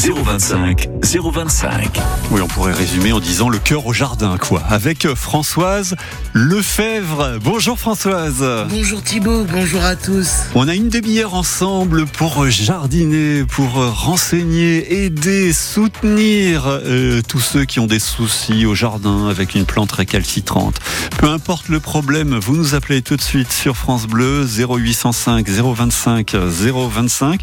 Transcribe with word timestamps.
025 0.00 0.88
025. 1.02 2.00
Oui, 2.30 2.40
on 2.40 2.46
pourrait 2.46 2.72
résumer 2.72 3.12
en 3.12 3.20
disant 3.20 3.50
le 3.50 3.58
cœur 3.58 3.86
au 3.86 3.92
jardin, 3.92 4.38
quoi. 4.38 4.62
Avec 4.70 5.06
Françoise 5.14 5.94
Lefebvre. 6.32 7.38
Bonjour 7.42 7.78
Françoise. 7.78 8.42
Bonjour 8.70 9.02
Thibault, 9.02 9.44
bonjour 9.44 9.84
à 9.84 9.96
tous. 9.96 10.30
On 10.54 10.68
a 10.68 10.74
une 10.74 10.88
demi-heure 10.88 11.34
ensemble 11.34 12.06
pour 12.06 12.48
jardiner, 12.48 13.44
pour 13.44 13.74
renseigner, 13.74 15.04
aider, 15.04 15.52
soutenir 15.52 16.62
euh, 16.66 17.20
tous 17.28 17.40
ceux 17.40 17.66
qui 17.66 17.78
ont 17.78 17.86
des 17.86 17.98
soucis 17.98 18.64
au 18.64 18.74
jardin 18.74 19.28
avec 19.28 19.54
une 19.54 19.66
plante 19.66 19.92
récalcitrante. 19.92 20.76
Peu 21.18 21.28
importe 21.28 21.68
le 21.68 21.78
problème, 21.78 22.38
vous 22.38 22.56
nous 22.56 22.74
appelez 22.74 23.02
tout 23.02 23.16
de 23.16 23.22
suite 23.22 23.52
sur 23.52 23.76
France 23.76 24.06
Bleu 24.06 24.46
0805 24.46 25.46
025 25.46 26.34
025 26.34 27.40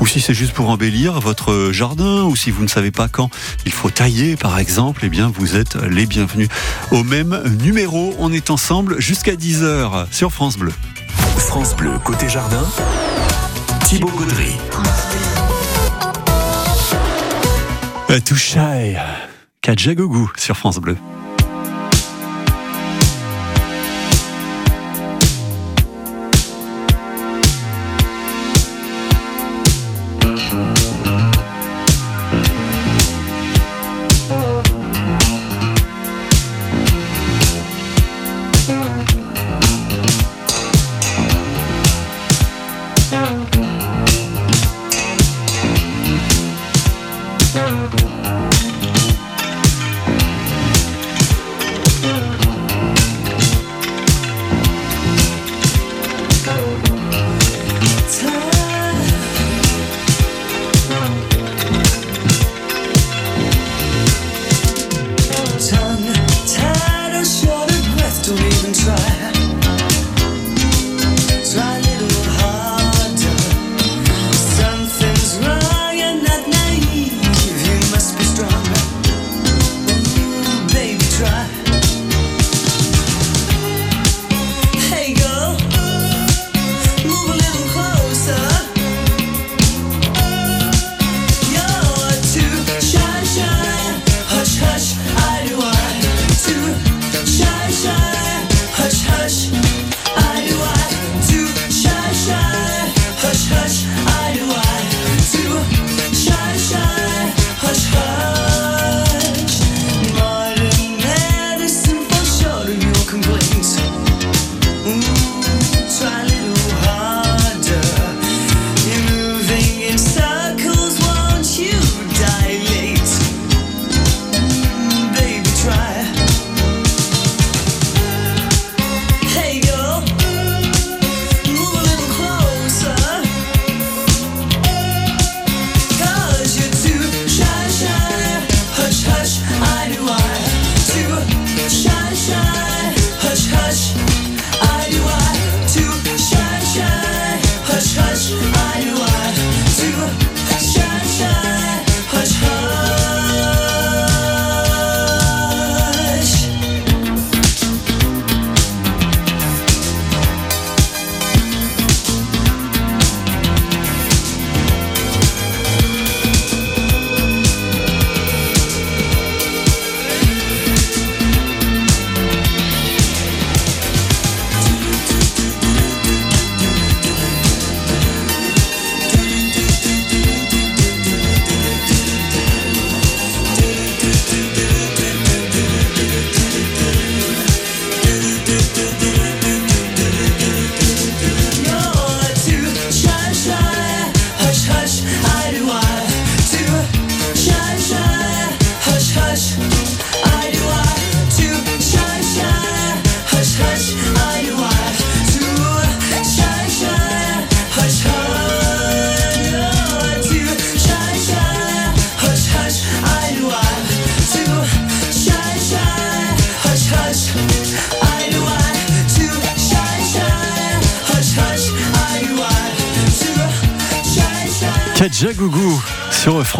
ou 0.00 0.06
si 0.06 0.20
c'est 0.20 0.34
juste 0.34 0.54
pour 0.54 0.70
embellir 0.70 1.20
votre 1.20 1.70
jardin 1.72 1.89
ou 1.98 2.36
si 2.36 2.50
vous 2.50 2.62
ne 2.62 2.68
savez 2.68 2.90
pas 2.90 3.08
quand 3.08 3.30
il 3.66 3.72
faut 3.72 3.90
tailler 3.90 4.36
par 4.36 4.58
exemple, 4.58 5.02
eh 5.04 5.08
bien 5.08 5.32
vous 5.34 5.56
êtes 5.56 5.76
les 5.76 6.06
bienvenus. 6.06 6.48
Au 6.92 7.02
même 7.02 7.42
numéro, 7.60 8.14
on 8.18 8.32
est 8.32 8.50
ensemble 8.50 9.00
jusqu'à 9.00 9.34
10h 9.34 10.06
sur 10.12 10.32
France 10.32 10.56
Bleu. 10.56 10.72
France 11.36 11.74
Bleu 11.76 11.92
côté 12.04 12.28
jardin. 12.28 12.64
Thibaut 13.84 14.10
Gaudry. 14.10 14.52
Touchai, 18.24 18.96
Kajagougou 19.62 20.30
sur 20.36 20.56
France 20.56 20.78
Bleu. 20.78 20.96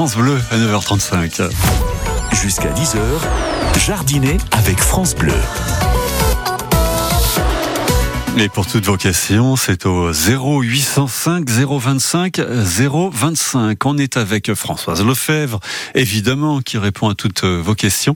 France 0.00 0.16
Bleu 0.16 0.38
à 0.50 0.56
9h35. 0.56 1.50
Jusqu'à 2.32 2.72
10h, 2.72 2.97
jardiner 3.84 4.38
avec 4.52 4.78
France 4.78 5.14
Bleu. 5.14 5.34
Et 8.38 8.48
pour 8.48 8.66
toutes 8.66 8.86
vos 8.86 8.97
questions, 8.97 9.56
c'est 9.56 9.84
au 9.84 10.10
0805 10.10 11.47
025 11.50 12.41
025. 12.41 13.84
On 13.84 13.98
est 13.98 14.16
avec 14.16 14.54
Françoise 14.54 15.04
Lefebvre, 15.04 15.60
évidemment, 15.94 16.62
qui 16.62 16.78
répond 16.78 17.10
à 17.10 17.14
toutes 17.14 17.44
vos 17.44 17.74
questions. 17.74 18.14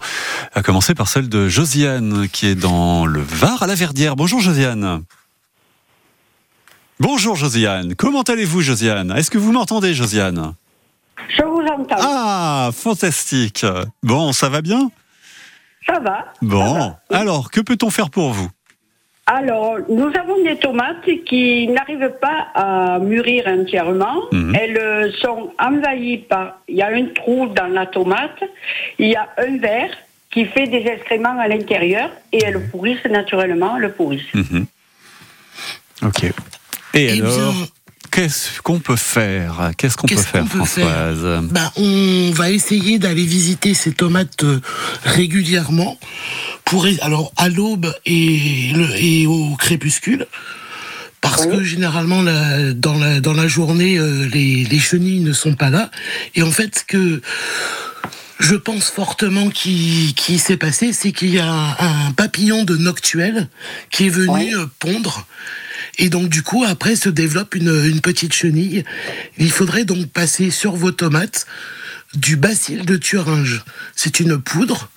À 0.55 0.63
commencer 0.63 0.95
par 0.95 1.09
celle 1.09 1.29
de 1.29 1.51
Josiane, 1.51 2.31
qui 2.33 2.47
est 2.47 2.55
dans 2.55 3.05
le 3.05 3.21
Var 3.21 3.63
à 3.63 3.67
la 3.67 3.75
Verdière. 3.75 4.17
Bonjour 4.17 4.41
Josiane. 4.41 5.03
Bonjour 6.99 7.37
Josiane. 7.37 7.95
Comment 7.95 8.23
allez-vous 8.23 8.63
Josiane? 8.63 9.11
Est-ce 9.11 9.31
que 9.31 9.37
vous 9.37 9.53
m'entendez 9.53 9.93
Josiane? 9.93 10.55
Je 11.29 11.43
vous 11.43 11.61
entends. 11.67 11.97
Ah, 11.99 12.71
fantastique. 12.73 13.65
Bon, 14.03 14.33
ça 14.33 14.49
va 14.49 14.61
bien? 14.63 14.91
Ça 15.87 15.99
va. 16.01 16.27
Bon. 16.43 16.75
ça 16.75 16.99
va. 17.11 17.19
Alors, 17.19 17.51
que 17.51 17.61
peut-on 17.61 17.91
faire 17.91 18.11
pour 18.11 18.31
vous? 18.31 18.49
Alors, 19.27 19.79
nous 19.89 20.13
avons 20.19 20.43
des 20.45 20.57
tomates 20.57 21.07
qui 21.27 21.67
n'arrivent 21.69 22.13
pas 22.21 22.49
à 22.55 22.99
mûrir 22.99 23.47
entièrement. 23.47 24.17
Mhm. 24.33 24.55
Elles 24.55 25.13
sont 25.23 25.51
envahies 25.59 26.19
par. 26.19 26.59
Il 26.69 26.77
y 26.77 26.83
a 26.83 26.89
un 26.89 27.07
trou 27.07 27.47
dans 27.49 27.69
la 27.69 27.87
tomate, 27.87 28.43
il 28.99 29.09
y 29.09 29.17
a 29.17 29.27
un 29.39 29.57
verre 29.59 29.95
qui 30.31 30.45
fait 30.45 30.67
des 30.67 30.85
excréments 30.87 31.39
à 31.39 31.49
l'intérieur 31.49 32.11
et 32.33 32.45
elles 32.45 32.69
pourrissent 32.71 33.05
naturellement, 33.07 33.79
elles 33.79 33.95
pourrissent. 33.95 34.35
Mhm. 34.35 34.67
Ok. 36.03 36.25
Et, 36.25 36.33
Eh 36.95 37.21
alors, 37.23 37.53
bien, 37.53 37.67
qu'est-ce 38.15 38.63
qu'on 38.63 38.79
peut 38.79 38.97
faire? 38.97 39.73
Qu'est-ce 39.77 39.97
qu'on 39.97 40.07
peut 40.07 40.17
faire, 40.17 40.43
qu'on 40.43 40.59
peut 40.59 40.65
faire? 40.65 40.87
Françoise? 40.89 41.43
Bah, 41.51 41.73
on 41.77 42.31
va 42.33 42.51
essayer 42.51 42.99
d'aller 42.99 43.25
visiter 43.25 43.75
ces 43.75 43.93
tomates 43.93 44.45
euh, 44.45 44.61
régulièrement, 45.05 45.99
pour, 46.65 46.87
alors 47.03 47.33
à 47.37 47.49
l'aube 47.49 47.93
et, 48.07 48.71
et 49.01 49.27
au 49.27 49.57
crépuscule. 49.57 50.27
Parce 51.21 51.47
que 51.47 51.65
généralement, 51.65 52.21
la- 52.21 52.75
dans, 52.75 52.99
la, 52.99 53.21
dans 53.21 53.33
la 53.33 53.49
journée, 53.49 53.99
euh, 53.99 54.29
les, 54.33 54.65
les 54.65 54.79
chenilles 54.79 55.21
ne 55.21 55.33
sont 55.33 55.55
pas 55.55 55.71
là. 55.71 55.91
Et 56.35 56.43
en 56.43 56.51
fait, 56.51 56.79
ce 56.81 56.85
que 56.85 57.23
je 58.41 58.55
pense 58.57 58.91
fortement 58.91 59.49
qui, 59.51 60.13
qui 60.17 60.39
s'est 60.39 60.57
passé, 60.57 60.93
c'est 60.93 61.13
qu'il 61.13 61.31
y 61.31 61.39
a 61.39 61.51
un, 61.51 61.77
un 62.09 62.13
papillon 62.13 62.65
de 62.65 62.77
noctuel 62.77 63.49
qui 63.91 64.07
est 64.07 64.11
venu 64.11 64.29
Ouais. 64.31 64.55
euh, 64.55 64.67
pondre. 64.79 65.27
Et 65.99 66.09
donc, 66.09 66.29
du 66.29 66.43
coup, 66.43 66.65
après 66.65 66.97
se 66.97 67.09
développe 67.09 67.55
une, 67.55 67.85
une 67.85 68.01
petite 68.01 68.33
chenille. 68.35 68.85
Il 69.39 69.51
faudrait 69.53 69.85
donc 69.85 70.07
passer 70.11 70.51
sur 70.51 70.75
vos 70.75 70.91
tomates 70.91 71.47
du 72.15 72.37
bacille 72.37 72.83
de 72.85 72.97
Thuringe. 72.97 73.63
C'est 73.95 74.19
une 74.21 74.39
poudre. 74.41 74.91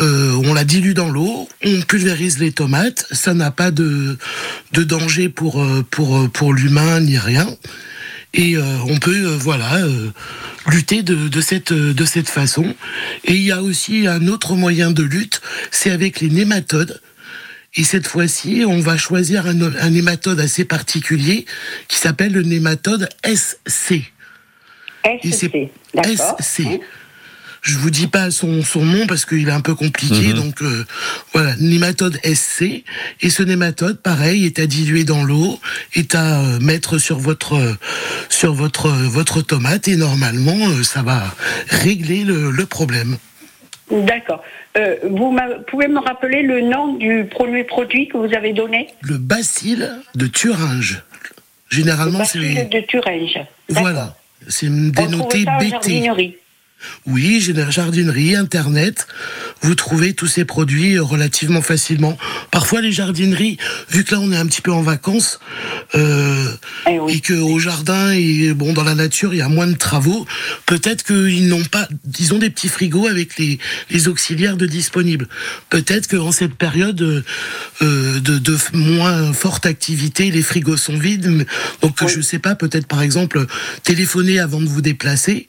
Euh, 0.00 0.32
on 0.44 0.54
la 0.54 0.64
dilue 0.64 0.92
dans 0.94 1.08
l'eau, 1.08 1.48
on 1.64 1.80
pulvérise 1.82 2.38
les 2.40 2.50
tomates, 2.50 3.06
ça 3.12 3.32
n'a 3.32 3.52
pas 3.52 3.70
de, 3.70 4.18
de 4.72 4.82
danger 4.82 5.28
pour, 5.28 5.62
euh, 5.62 5.84
pour, 5.88 6.28
pour 6.32 6.52
l'humain 6.52 6.98
ni 6.98 7.16
rien. 7.16 7.46
Et 8.34 8.56
euh, 8.56 8.62
on 8.88 8.98
peut 8.98 9.26
euh, 9.26 9.36
voilà 9.38 9.76
euh, 9.76 10.10
lutter 10.66 11.02
de, 11.02 11.28
de 11.28 11.40
cette 11.40 11.72
de 11.72 12.04
cette 12.04 12.28
façon. 12.28 12.74
Et 13.24 13.34
il 13.34 13.42
y 13.42 13.52
a 13.52 13.62
aussi 13.62 14.06
un 14.06 14.26
autre 14.26 14.54
moyen 14.56 14.90
de 14.90 15.04
lutte, 15.04 15.40
c'est 15.70 15.90
avec 15.90 16.20
les 16.20 16.28
nématodes. 16.28 17.00
Et 17.76 17.84
cette 17.84 18.06
fois-ci, 18.06 18.64
on 18.66 18.80
va 18.80 18.96
choisir 18.96 19.46
un, 19.46 19.60
un 19.60 19.90
nématode 19.90 20.40
assez 20.40 20.64
particulier 20.64 21.44
qui 21.88 21.96
s'appelle 21.96 22.32
le 22.32 22.42
nématode 22.42 23.08
SC. 23.24 24.02
SC. 25.22 25.50
D'accord. 25.94 26.36
SC. 26.40 26.62
Je 27.64 27.78
vous 27.78 27.88
dis 27.90 28.06
pas 28.08 28.30
son, 28.30 28.62
son 28.62 28.84
nom 28.84 29.06
parce 29.06 29.24
qu'il 29.24 29.48
est 29.48 29.52
un 29.52 29.62
peu 29.62 29.74
compliqué, 29.74 30.28
Mhm. 30.28 30.32
donc 30.34 30.62
euh, 30.62 30.84
voilà, 31.32 31.56
nématode 31.58 32.18
SC. 32.22 32.84
Et 33.22 33.30
ce 33.30 33.42
nématode, 33.42 34.00
pareil, 34.02 34.44
est 34.44 34.58
à 34.58 34.66
diluer 34.66 35.04
dans 35.04 35.24
l'eau, 35.24 35.58
est 35.94 36.14
à 36.14 36.40
euh, 36.40 36.60
mettre 36.60 36.98
sur 36.98 37.18
votre 37.18 37.54
euh, 37.54 37.72
sur 38.28 38.52
votre 38.52 38.86
euh, 38.86 39.08
votre 39.08 39.40
tomate 39.40 39.88
et 39.88 39.96
normalement 39.96 40.58
euh, 40.68 40.82
ça 40.82 41.02
va 41.02 41.22
régler 41.70 42.24
le, 42.24 42.50
le 42.50 42.66
problème. 42.66 43.16
D'accord. 43.90 44.42
Euh, 44.76 44.96
vous 45.08 45.34
pouvez 45.66 45.88
me 45.88 46.00
rappeler 46.00 46.42
le 46.42 46.60
nom 46.60 46.94
du 46.96 47.24
premier 47.30 47.64
produit 47.64 48.08
que 48.08 48.18
vous 48.18 48.34
avez 48.34 48.52
donné? 48.52 48.88
Le 49.00 49.16
bacille 49.16 49.88
de 50.14 50.26
Thuringe. 50.26 51.02
Généralement, 51.70 52.24
c'est 52.26 52.38
Bacille 52.40 52.68
de 52.68 52.80
Thuringe. 52.80 53.38
Voilà, 53.70 54.16
c'est 54.48 54.68
dénoté 54.68 55.44
BT. 55.44 56.34
Oui, 57.06 57.40
j'ai 57.40 57.52
la 57.52 57.70
jardinerie, 57.70 58.34
Internet. 58.36 59.06
Vous 59.62 59.74
trouvez 59.74 60.14
tous 60.14 60.26
ces 60.26 60.44
produits 60.44 60.94
euh, 60.96 61.02
relativement 61.02 61.62
facilement. 61.62 62.16
Parfois, 62.50 62.80
les 62.80 62.92
jardineries, 62.92 63.58
vu 63.90 64.04
que 64.04 64.14
là 64.14 64.20
on 64.20 64.32
est 64.32 64.36
un 64.36 64.46
petit 64.46 64.60
peu 64.62 64.72
en 64.72 64.82
vacances, 64.82 65.38
euh, 65.94 66.48
Eh 66.88 66.98
oui. 66.98 67.14
et 67.14 67.20
que 67.20 67.34
au 67.34 67.58
jardin 67.58 68.12
et 68.12 68.52
bon 68.52 68.72
dans 68.72 68.84
la 68.84 68.94
nature 68.94 69.32
il 69.34 69.38
y 69.38 69.42
a 69.42 69.48
moins 69.48 69.66
de 69.66 69.74
travaux, 69.76 70.26
peut-être 70.66 71.04
qu'ils 71.04 71.48
n'ont 71.48 71.64
pas, 71.64 71.88
ils 72.18 72.34
ont 72.34 72.38
des 72.38 72.50
petits 72.50 72.68
frigos 72.68 73.06
avec 73.06 73.38
les, 73.38 73.58
les 73.90 74.08
auxiliaires 74.08 74.56
de 74.56 74.66
disponibles. 74.66 75.28
Peut-être 75.70 76.08
qu'en 76.08 76.32
cette 76.32 76.54
période 76.54 77.24
euh, 77.82 78.20
de, 78.20 78.58
moins 78.72 79.32
forte 79.32 79.66
activité, 79.66 80.30
les 80.30 80.42
frigos 80.42 80.76
sont 80.76 80.96
vides. 80.98 81.26
mais- 81.28 81.46
Donc 81.82 81.96
Oui. 82.00 82.08
je 82.14 82.20
sais 82.20 82.38
pas, 82.38 82.54
peut-être 82.54 82.86
par 82.86 83.02
exemple 83.02 83.46
téléphoner 83.82 84.38
avant 84.38 84.60
de 84.60 84.66
vous 84.68 84.80
déplacer. 84.82 85.48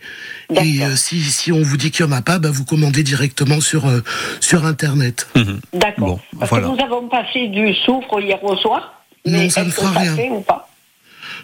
Et 0.51 0.53
D'accord. 0.53 0.93
euh, 0.93 0.95
si, 0.95 1.21
si 1.31 1.51
on 1.51 1.61
vous 1.61 1.77
dit 1.77 1.91
qu'il 1.91 2.05
n'y 2.05 2.13
en 2.13 2.15
a 2.17 2.21
pas, 2.21 2.39
bah, 2.39 2.49
vous 2.51 2.65
commandez 2.65 3.03
directement 3.03 3.61
sur, 3.61 3.87
euh, 3.87 4.03
sur 4.39 4.65
Internet. 4.65 5.27
Mhm. 5.35 5.59
D'accord. 5.73 6.07
Bon, 6.07 6.19
Parce 6.39 6.49
voilà. 6.49 6.67
que 6.67 6.71
nous 6.73 6.83
avons 6.83 7.07
passé 7.07 7.47
du 7.47 7.73
soufre 7.85 8.19
hier 8.21 8.43
au 8.43 8.55
soir. 8.57 9.03
Non, 9.25 9.39
mais 9.39 9.49
ça 9.49 9.63
ne 9.63 9.71
fera 9.71 9.91
rien. 9.99 10.15
fait 10.15 10.29
ou 10.29 10.41
pas? 10.41 10.69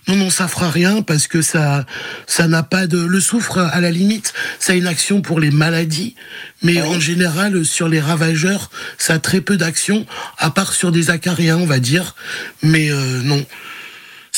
Non, 0.08 0.16
non, 0.16 0.30
ça 0.30 0.48
fera 0.48 0.70
rien 0.70 1.02
parce 1.04 1.28
que 1.28 1.42
ça, 1.42 1.86
ça 2.26 2.48
n'a 2.48 2.64
pas 2.64 2.88
de. 2.88 2.98
Le 2.98 3.20
soufre, 3.20 3.58
à 3.60 3.82
la 3.82 3.92
limite, 3.92 4.34
ça 4.60 4.74
a 4.74 4.76
une 4.76 4.88
action 4.88 5.22
pour 5.22 5.40
les 5.40 5.52
maladies, 5.52 6.16
mais 6.64 6.82
en 6.82 7.00
général, 7.00 7.64
sur 7.66 7.88
les 7.88 8.00
ravageurs, 8.00 8.72
ça 8.98 9.16
a 9.16 9.20
très 9.20 9.42
peu 9.42 9.58
d'action, 9.58 10.06
à 10.38 10.50
part 10.50 10.74
sur 10.74 10.92
des 10.92 11.12
acariens, 11.12 11.58
on 11.58 11.66
va 11.66 11.80
dire. 11.80 12.16
Mais 12.64 12.90
euh, 12.90 13.22
non. 13.24 13.46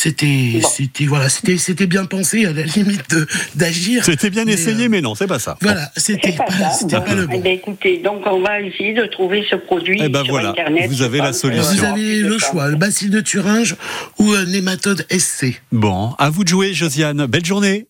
C'était, 0.03 0.59
Bon. 0.61 0.67
c'était, 0.67 1.05
voilà, 1.05 1.29
c'était, 1.29 1.57
c'était 1.57 1.87
bien 1.87 2.03
pensé 2.03 2.45
à 2.45 2.51
la 2.51 2.63
limite 2.63 3.09
de, 3.09 3.25
d'agir. 3.55 4.03
C'était 4.03 4.29
bien 4.29 4.43
mais, 4.43 4.51
essayé, 4.53 4.85
euh, 4.85 4.89
mais 4.89 4.99
non, 4.99 5.15
c'est 5.15 5.27
pas 5.27 5.39
ça. 5.39 5.57
Voilà, 5.61 5.89
c'était 5.95 6.31
C'est 6.31 6.37
pas 6.37 6.43
pas, 6.43 6.51
ça. 6.51 6.69
c'était 6.71 6.97
Bon, 6.97 7.03
pas 7.03 7.15
le 7.15 7.23
eh 7.23 7.27
bon. 7.27 7.39
ben, 7.39 7.53
écoutez, 7.53 7.97
donc 7.99 8.21
on 8.25 8.41
va 8.41 8.59
essayer 8.59 8.93
de 8.93 9.05
trouver 9.05 9.45
ce 9.49 9.55
produit 9.55 10.01
Eh 10.03 10.09
ben 10.09 10.23
sur 10.25 10.33
voilà, 10.33 10.49
Internet. 10.49 10.89
vous 10.89 11.03
avez 11.03 11.19
la 11.19 11.31
solution. 11.31 11.63
Vous 11.77 11.85
euh, 11.85 11.91
avez 11.91 12.19
le 12.19 12.37
choix, 12.37 12.67
le 12.67 12.75
bacille 12.75 13.09
de 13.11 13.21
Thuringe 13.21 13.77
ou 14.19 14.33
un 14.33 14.43
nématode 14.43 15.05
SC. 15.09 15.61
Bon, 15.71 16.13
à 16.19 16.29
vous 16.29 16.43
de 16.43 16.49
jouer, 16.49 16.73
Josiane. 16.73 17.25
Belle 17.27 17.45
journée. 17.45 17.87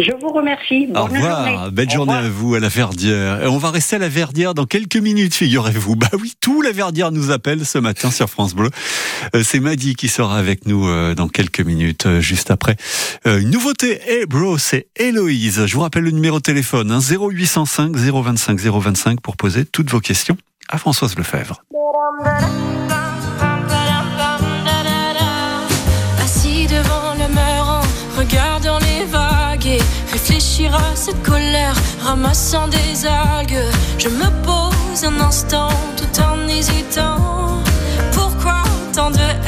Je 0.00 0.12
vous 0.20 0.28
remercie. 0.28 0.86
Bonne 0.86 0.96
Au 0.96 1.04
revoir. 1.06 1.48
journée. 1.48 1.70
Belle 1.72 1.88
Au 1.88 1.90
journée 1.90 2.12
revoir. 2.12 2.26
à 2.26 2.28
vous, 2.28 2.54
à 2.54 2.60
la 2.60 2.68
Verdière. 2.68 3.42
Et 3.42 3.46
on 3.48 3.58
va 3.58 3.70
rester 3.72 3.96
à 3.96 3.98
la 3.98 4.08
Verdière 4.08 4.54
dans 4.54 4.64
quelques 4.64 4.96
minutes, 4.96 5.34
figurez-vous. 5.34 5.96
Bah 5.96 6.06
oui, 6.20 6.34
tout 6.40 6.62
la 6.62 6.70
Verdière 6.70 7.10
nous 7.10 7.32
appelle 7.32 7.66
ce 7.66 7.78
matin 7.78 8.12
sur 8.12 8.30
France 8.30 8.54
Bleu. 8.54 8.70
Euh, 9.34 9.42
C'est 9.44 9.58
Maddy 9.58 9.96
qui 9.96 10.06
sera 10.08 10.38
avec 10.38 10.66
nous 10.66 10.86
euh, 10.86 11.16
dans 11.16 11.28
quelques 11.28 11.60
minutes, 11.60 12.06
euh, 12.06 12.20
juste 12.20 12.52
après. 12.52 12.76
Une 13.24 13.50
nouveauté, 13.50 14.00
hey 14.06 14.24
bro, 14.26 14.56
c'est 14.56 14.86
Héloïse. 14.96 15.66
Je 15.66 15.74
vous 15.74 15.80
rappelle 15.82 16.04
le 16.04 16.12
numéro 16.12 16.38
de 16.38 16.42
téléphone, 16.42 16.92
hein, 16.92 17.00
0805 17.00 17.96
025 17.96 18.60
025 18.60 19.20
pour 19.20 19.36
poser 19.36 19.64
toutes 19.64 19.90
vos 19.90 20.00
questions 20.00 20.36
à 20.68 20.78
Françoise 20.78 21.16
Lefebvre. 21.16 21.62
À 30.66 30.96
cette 30.96 31.22
colère, 31.22 31.74
ramassant 32.02 32.66
des 32.68 33.06
algues. 33.06 33.62
Je 33.98 34.08
me 34.08 34.28
pose 34.42 35.04
un 35.04 35.20
instant 35.20 35.68
tout 35.96 36.20
en 36.20 36.48
hésitant. 36.48 37.62
Pourquoi 38.12 38.62
tant 38.92 39.10
de 39.10 39.47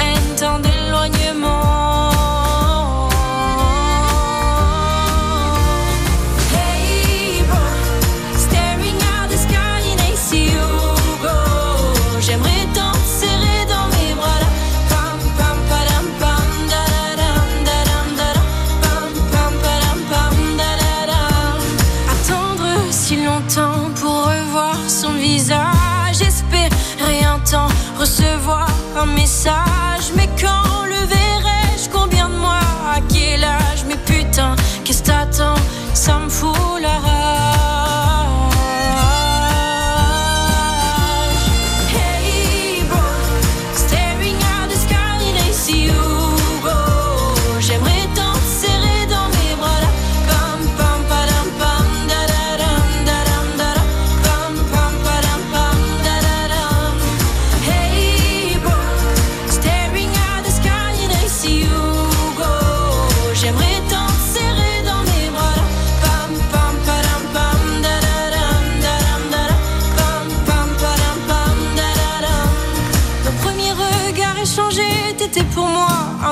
longtemps 23.16 23.90
pour 24.00 24.26
revoir 24.26 24.76
son 24.88 25.12
visage, 25.12 26.20
espérer 26.20 27.24
un 27.24 27.38
temps 27.40 27.68
recevoir 27.98 28.68
un 28.96 29.06
message, 29.06 29.79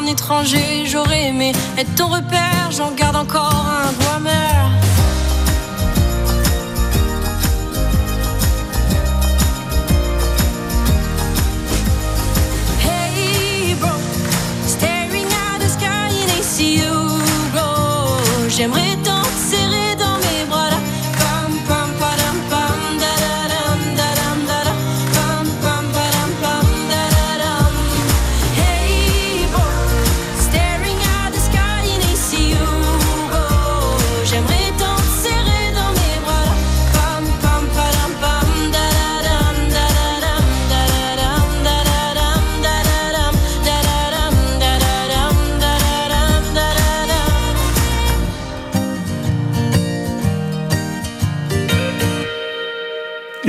étranger. 0.06 0.86
J'aurais 0.86 1.28
aimé 1.28 1.52
être 1.76 1.94
ton 1.94 2.08
repère, 2.08 2.70
j'en 2.70 2.90
garde 2.92 3.16
encore 3.16 3.66
un 3.66 3.92
goût 3.92 4.16
amer. 4.16 4.77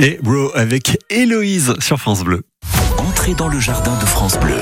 Et 0.02 0.18
Bro 0.22 0.50
avec 0.54 0.96
Héloïse 1.10 1.74
sur 1.78 1.98
France 1.98 2.24
Bleu. 2.24 2.40
Entrez 2.96 3.34
dans 3.34 3.48
le 3.48 3.60
jardin 3.60 3.94
de 4.00 4.06
France 4.06 4.40
Bleu. 4.40 4.56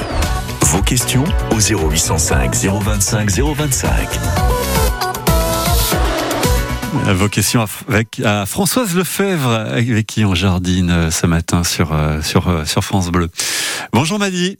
Vos 0.62 0.82
questions 0.82 1.22
au 1.52 1.60
0805 1.60 2.56
025 2.56 3.30
025. 3.30 4.08
Vos 7.14 7.28
questions 7.28 7.64
avec 7.88 8.20
à 8.24 8.46
Françoise 8.46 8.96
Lefebvre, 8.96 9.50
avec 9.50 10.08
qui 10.08 10.24
on 10.24 10.34
jardine 10.34 10.90
euh, 10.90 11.10
ce 11.12 11.28
matin 11.28 11.62
sur, 11.62 11.92
euh, 11.92 12.20
sur, 12.20 12.48
euh, 12.48 12.64
sur 12.64 12.82
France 12.82 13.12
Bleu. 13.12 13.28
Bonjour 13.92 14.18
Maddy. 14.18 14.58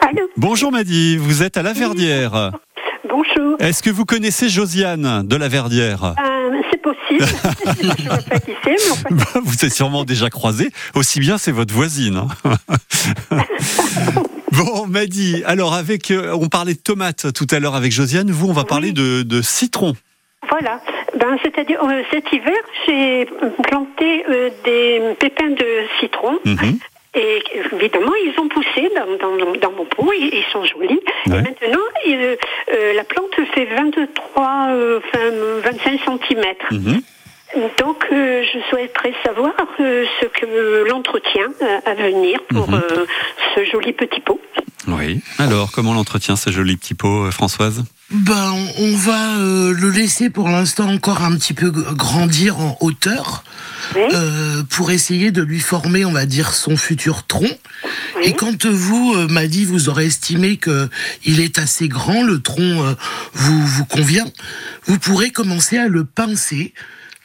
Allô 0.00 0.28
Bonjour 0.36 0.70
Maddy, 0.70 1.16
vous 1.16 1.42
êtes 1.42 1.56
à 1.56 1.64
La 1.64 1.72
Verdière. 1.72 2.52
Bonjour. 3.08 3.56
Est-ce 3.58 3.82
que 3.82 3.90
vous 3.90 4.04
connaissez 4.04 4.48
Josiane 4.48 5.26
de 5.26 5.36
La 5.36 5.48
Verdière? 5.48 6.04
Euh, 6.04 6.37
possible. 6.92 7.26
je 7.82 7.86
ne 7.86 7.92
sais 8.20 8.28
pas 8.28 8.40
qui 8.40 8.52
c'est, 8.64 8.70
mais 8.70 8.90
enfin, 9.14 9.40
Vous 9.42 9.64
êtes 9.64 9.72
sûrement 9.72 10.04
déjà 10.04 10.30
croisé, 10.30 10.70
aussi 10.94 11.20
bien 11.20 11.38
c'est 11.38 11.52
votre 11.52 11.72
voisine. 11.74 12.22
hein. 12.44 12.52
Bon, 14.52 14.86
Maddy, 14.86 15.42
alors 15.46 15.74
avec, 15.74 16.10
euh, 16.10 16.32
on 16.40 16.48
parlait 16.48 16.74
de 16.74 16.78
tomates 16.80 17.32
tout 17.32 17.46
à 17.50 17.60
l'heure 17.60 17.76
avec 17.76 17.92
Josiane, 17.92 18.30
vous 18.30 18.48
on 18.48 18.52
va 18.52 18.64
parler 18.64 18.92
de, 18.92 19.22
de 19.22 19.42
citron. 19.42 19.94
voilà. 20.50 20.80
Ben, 21.18 21.36
c'est-à-dire, 21.42 21.78
euh, 21.84 22.02
cet 22.12 22.24
hiver, 22.32 22.54
j'ai 22.86 23.26
planté 23.64 24.24
euh, 24.28 24.50
des 24.64 25.00
pépins 25.20 25.50
de 25.50 25.66
citron. 26.00 26.38
Mhm. 26.44 26.78
Et 27.14 27.42
évidemment, 27.72 28.12
ils 28.22 28.38
ont 28.38 28.48
poussé 28.48 28.90
dans, 28.94 29.16
dans- 29.36 29.52
dans 29.56 29.72
mon 29.72 29.84
pot, 29.86 30.12
ils, 30.12 30.30
ils 30.34 30.44
sont 30.52 30.64
jolis. 30.64 31.00
Ouais. 31.26 31.38
Et 31.38 31.42
maintenant, 31.42 31.84
il, 32.06 32.36
euh, 32.72 32.92
la 32.94 33.04
plante 33.04 33.34
fait 33.54 33.64
23, 33.64 34.66
euh, 34.70 35.00
enfin, 35.12 35.30
25 35.64 36.00
cm. 36.28 36.44
Mhm. 36.70 37.00
Donc, 37.78 38.04
euh, 38.12 38.42
je 38.44 38.58
souhaiterais 38.68 39.14
savoir 39.24 39.54
euh, 39.80 40.04
ce 40.20 40.26
que 40.26 40.84
l'entretien 40.86 41.46
euh, 41.62 41.78
à 41.86 41.94
venir 41.94 42.40
pour 42.54 42.68
Mhm. 42.68 42.74
euh, 42.92 43.06
ce 43.54 43.64
joli 43.64 43.94
petit 43.94 44.20
pot. 44.20 44.38
Oui. 44.88 45.20
Alors, 45.38 45.70
comment 45.70 45.92
l'entretient 45.94 46.36
ce 46.36 46.50
joli 46.50 46.76
petit 46.76 46.94
pot, 46.94 47.26
euh, 47.26 47.30
Françoise? 47.30 47.84
Ben, 48.10 48.54
on 48.78 48.96
va 48.96 49.36
euh, 49.36 49.74
le 49.74 49.90
laisser 49.90 50.30
pour 50.30 50.48
l'instant 50.48 50.88
encore 50.88 51.22
un 51.22 51.36
petit 51.36 51.52
peu 51.52 51.70
grandir 51.70 52.58
en 52.58 52.78
hauteur 52.80 53.44
Oui. 53.94 54.00
euh, 54.14 54.62
pour 54.70 54.90
essayer 54.90 55.30
de 55.30 55.42
lui 55.42 55.60
former, 55.60 56.06
on 56.06 56.12
va 56.12 56.24
dire, 56.24 56.54
son 56.54 56.76
futur 56.78 57.26
tronc. 57.26 57.50
Et 58.22 58.32
quand 58.32 58.64
vous, 58.64 59.14
euh, 59.14 59.28
m'a 59.28 59.46
dit, 59.46 59.66
vous 59.66 59.90
aurez 59.90 60.06
estimé 60.06 60.56
que 60.56 60.88
il 61.24 61.40
est 61.40 61.58
assez 61.58 61.88
grand, 61.88 62.22
le 62.22 62.40
tronc 62.40 62.62
euh, 62.86 62.94
vous 63.34 63.66
vous 63.66 63.84
convient, 63.84 64.26
vous 64.86 64.98
pourrez 64.98 65.30
commencer 65.30 65.76
à 65.76 65.86
le 65.88 66.04
pincer 66.04 66.72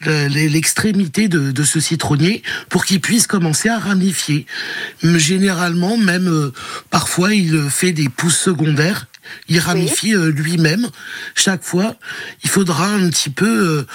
l'extrémité 0.06 1.28
de, 1.28 1.52
de 1.52 1.64
ce 1.64 1.80
citronnier 1.80 2.44
pour 2.70 2.86
qu'il 2.86 3.02
puisse 3.02 3.28
commencer 3.28 3.70
à 3.70 3.80
ramifier. 3.80 4.46
Généralement, 5.04 5.98
même 5.98 6.28
euh, 6.28 6.54
parfois, 6.90 7.34
il 7.34 7.70
fait 7.70 7.92
des 7.92 8.10
pousses 8.10 8.40
secondaires. 8.40 9.08
Il 9.48 9.60
ramifie 9.60 10.14
euh, 10.14 10.32
lui-même. 10.32 10.90
Chaque 11.34 11.64
fois, 11.64 11.96
il 12.44 12.50
faudra 12.50 12.88
un 12.88 13.10
petit 13.10 13.30
peu, 13.30 13.48
euh, 13.48 13.88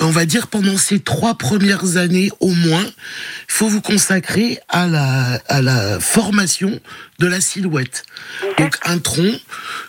on 0.00 0.10
va 0.10 0.26
dire, 0.26 0.46
pendant 0.46 0.76
ces 0.78 1.00
trois 1.00 1.34
premières 1.34 1.96
années 1.96 2.30
au 2.40 2.52
moins, 2.52 2.84
il 2.84 3.52
faut 3.52 3.68
vous 3.68 3.80
consacrer 3.80 4.58
à 4.68 4.86
la, 4.86 5.40
à 5.48 5.60
la 5.60 5.98
formation 6.00 6.80
de 7.18 7.26
la 7.26 7.40
silhouette. 7.40 8.04
Donc 8.58 8.78
un 8.84 8.98
tronc, 8.98 9.38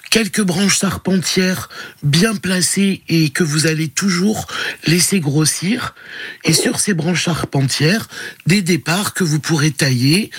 quelques 0.09 0.41
branches 0.41 0.79
charpentières 0.79 1.69
bien 2.03 2.35
placées 2.35 3.01
et 3.09 3.29
que 3.29 3.43
vous 3.43 3.67
allez 3.67 3.87
toujours 3.89 4.47
laisser 4.85 5.19
grossir. 5.19 5.95
Et 6.43 6.53
sur 6.53 6.79
ces 6.79 6.93
branches 6.93 7.23
charpentières, 7.23 8.07
des 8.45 8.61
départs 8.61 9.13
que 9.13 9.23
vous 9.23 9.39
pourrez 9.39 9.71
tailler 9.71 10.31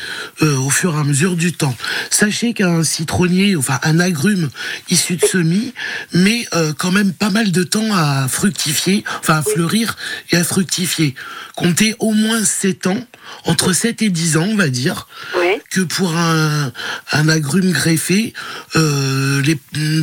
euh, 0.42 0.56
au 0.56 0.70
fur 0.70 0.94
et 0.96 0.98
à 1.00 1.04
mesure 1.04 1.36
du 1.36 1.52
temps. 1.52 1.76
Sachez 2.10 2.54
qu'un 2.54 2.82
citronnier, 2.82 3.56
enfin 3.56 3.78
un 3.82 4.00
agrume 4.00 4.48
issu 4.90 5.16
de 5.16 5.26
semis, 5.26 5.74
met 6.12 6.46
euh, 6.54 6.72
quand 6.76 6.92
même 6.92 7.12
pas 7.12 7.30
mal 7.30 7.52
de 7.52 7.62
temps 7.62 7.94
à 7.94 8.26
fructifier, 8.28 9.04
enfin 9.20 9.38
à 9.38 9.42
fleurir 9.42 9.96
et 10.32 10.36
à 10.36 10.44
fructifier. 10.44 11.14
Comptez 11.56 11.94
au 11.98 12.12
moins 12.12 12.44
7 12.44 12.86
ans, 12.86 13.06
entre 13.44 13.72
7 13.72 14.02
et 14.02 14.10
10 14.10 14.36
ans, 14.36 14.46
on 14.50 14.56
va 14.56 14.68
dire 14.68 15.08
Oui. 15.38 15.60
que 15.70 15.80
pour 15.80 16.16
un, 16.16 16.72
un 17.12 17.28
agrume 17.28 17.72
greffé, 17.72 18.32
euh, 18.76 19.42
les, 19.42 19.57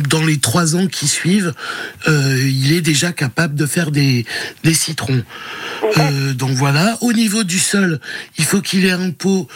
dans 0.08 0.24
les 0.24 0.38
trois 0.38 0.76
ans 0.76 0.86
qui 0.86 1.08
suivent, 1.08 1.52
euh, 2.08 2.38
il 2.48 2.72
est 2.72 2.80
déjà 2.80 3.12
capable 3.12 3.54
de 3.54 3.66
faire 3.66 3.90
des, 3.90 4.24
des 4.64 4.74
citrons. 4.74 5.22
Euh, 5.98 6.32
donc 6.32 6.50
voilà. 6.50 6.98
Au 7.00 7.12
niveau 7.12 7.44
du 7.44 7.58
sol, 7.58 8.00
il 8.38 8.44
faut 8.44 8.60
qu'il 8.60 8.84
ait 8.84 8.92
un 8.92 9.10
pot 9.10 9.48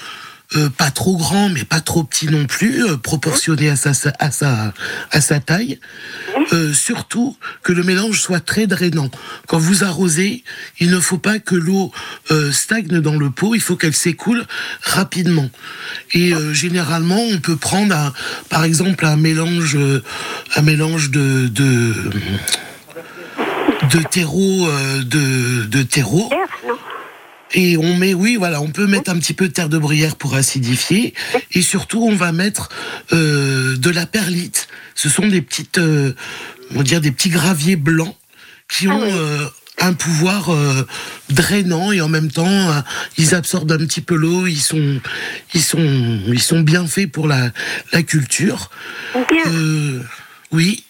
euh, 0.57 0.69
pas 0.69 0.90
trop 0.90 1.16
grand, 1.16 1.49
mais 1.49 1.64
pas 1.64 1.80
trop 1.80 2.02
petit 2.02 2.26
non 2.26 2.47
plus, 2.47 2.85
euh, 2.85 2.97
proportionné 2.97 3.69
à 3.71 3.76
sa, 3.76 3.92
à 4.19 4.30
sa, 4.30 4.73
à 5.12 5.21
sa 5.21 5.38
taille. 5.40 5.78
Euh, 6.52 6.73
surtout 6.73 7.37
que 7.62 7.73
le 7.73 7.83
mélange 7.85 8.21
soit 8.21 8.40
très 8.40 8.66
drainant. 8.66 9.11
Quand 9.47 9.59
vous 9.59 9.85
arrosez, 9.85 10.42
il 10.80 10.90
ne 10.90 10.99
faut 11.00 11.19
pas 11.19 11.38
que 11.38 11.54
l'eau 11.54 11.92
euh, 12.33 12.50
stagne 12.50 13.00
dans 13.00 13.16
le 13.16 13.30
pot, 13.30 13.54
il 13.54 13.61
faut 13.61 13.76
qu'elle 13.76 13.95
s'écoule 13.95 14.45
rapidement. 14.83 15.49
Et 16.12 16.35
euh, 16.35 16.52
généralement, 16.52 17.21
on 17.21 17.38
peut 17.38 17.57
prendre, 17.57 17.95
un- 17.95 18.12
par 18.49 18.64
exemple, 18.64 19.07
un 19.07 19.16
mélange, 19.16 19.76
euh, 19.76 20.02
un 20.57 20.62
mélange 20.62 21.11
de, 21.11 21.47
de 21.49 21.95
de 23.92 23.99
terreau, 24.02 24.69
de, 25.02 25.64
de 25.64 25.83
terreau. 25.83 26.30
Et 27.52 27.76
on 27.76 27.97
met, 27.97 28.14
oui, 28.14 28.37
voilà, 28.37 28.61
on 28.61 28.69
peut 28.69 28.87
mettre 28.87 29.11
un 29.11 29.19
petit 29.19 29.35
peu 29.35 29.49
de 29.49 29.52
terre 29.52 29.69
de 29.69 29.78
bruyère 29.78 30.16
pour 30.16 30.35
acidifier. 30.35 31.14
Et 31.52 31.62
surtout, 31.62 32.02
on 32.04 32.14
va 32.14 32.33
mettre 32.33 32.69
euh, 33.12 33.76
de 33.76 33.90
la 33.90 34.07
perlite. 34.07 34.69
Ce 34.95 35.09
sont 35.09 35.26
des 35.26 35.42
petites, 35.42 35.78
euh, 35.78 36.14
on 36.73 36.78
va 36.78 36.83
dire 36.85 37.00
des 37.00 37.11
petits 37.11 37.30
graviers 37.30 37.76
blancs 37.76 38.16
qui 38.69 38.87
ont 38.87 39.02
euh, 39.02 39.47
un 39.80 39.95
pouvoir 39.95 40.50
euh, 40.54 40.87
drainant 41.30 41.90
et 41.90 42.00
en 42.00 42.09
même 42.09 42.30
temps, 42.30 42.47
euh, 42.47 42.80
ils 43.16 43.35
absorbent 43.35 43.73
un 43.73 43.78
petit 43.78 44.00
peu 44.00 44.14
l'eau. 44.14 44.47
Ils 44.47 44.61
sont, 44.61 45.00
ils 45.54 45.62
sont, 45.62 46.21
ils 46.28 46.42
sont 46.42 46.61
bien 46.61 46.87
faits 46.87 47.11
pour 47.11 47.26
la, 47.26 47.50
la 47.92 48.02
culture. 48.02 48.71
Euh, 49.47 50.00
oui. 50.52 50.85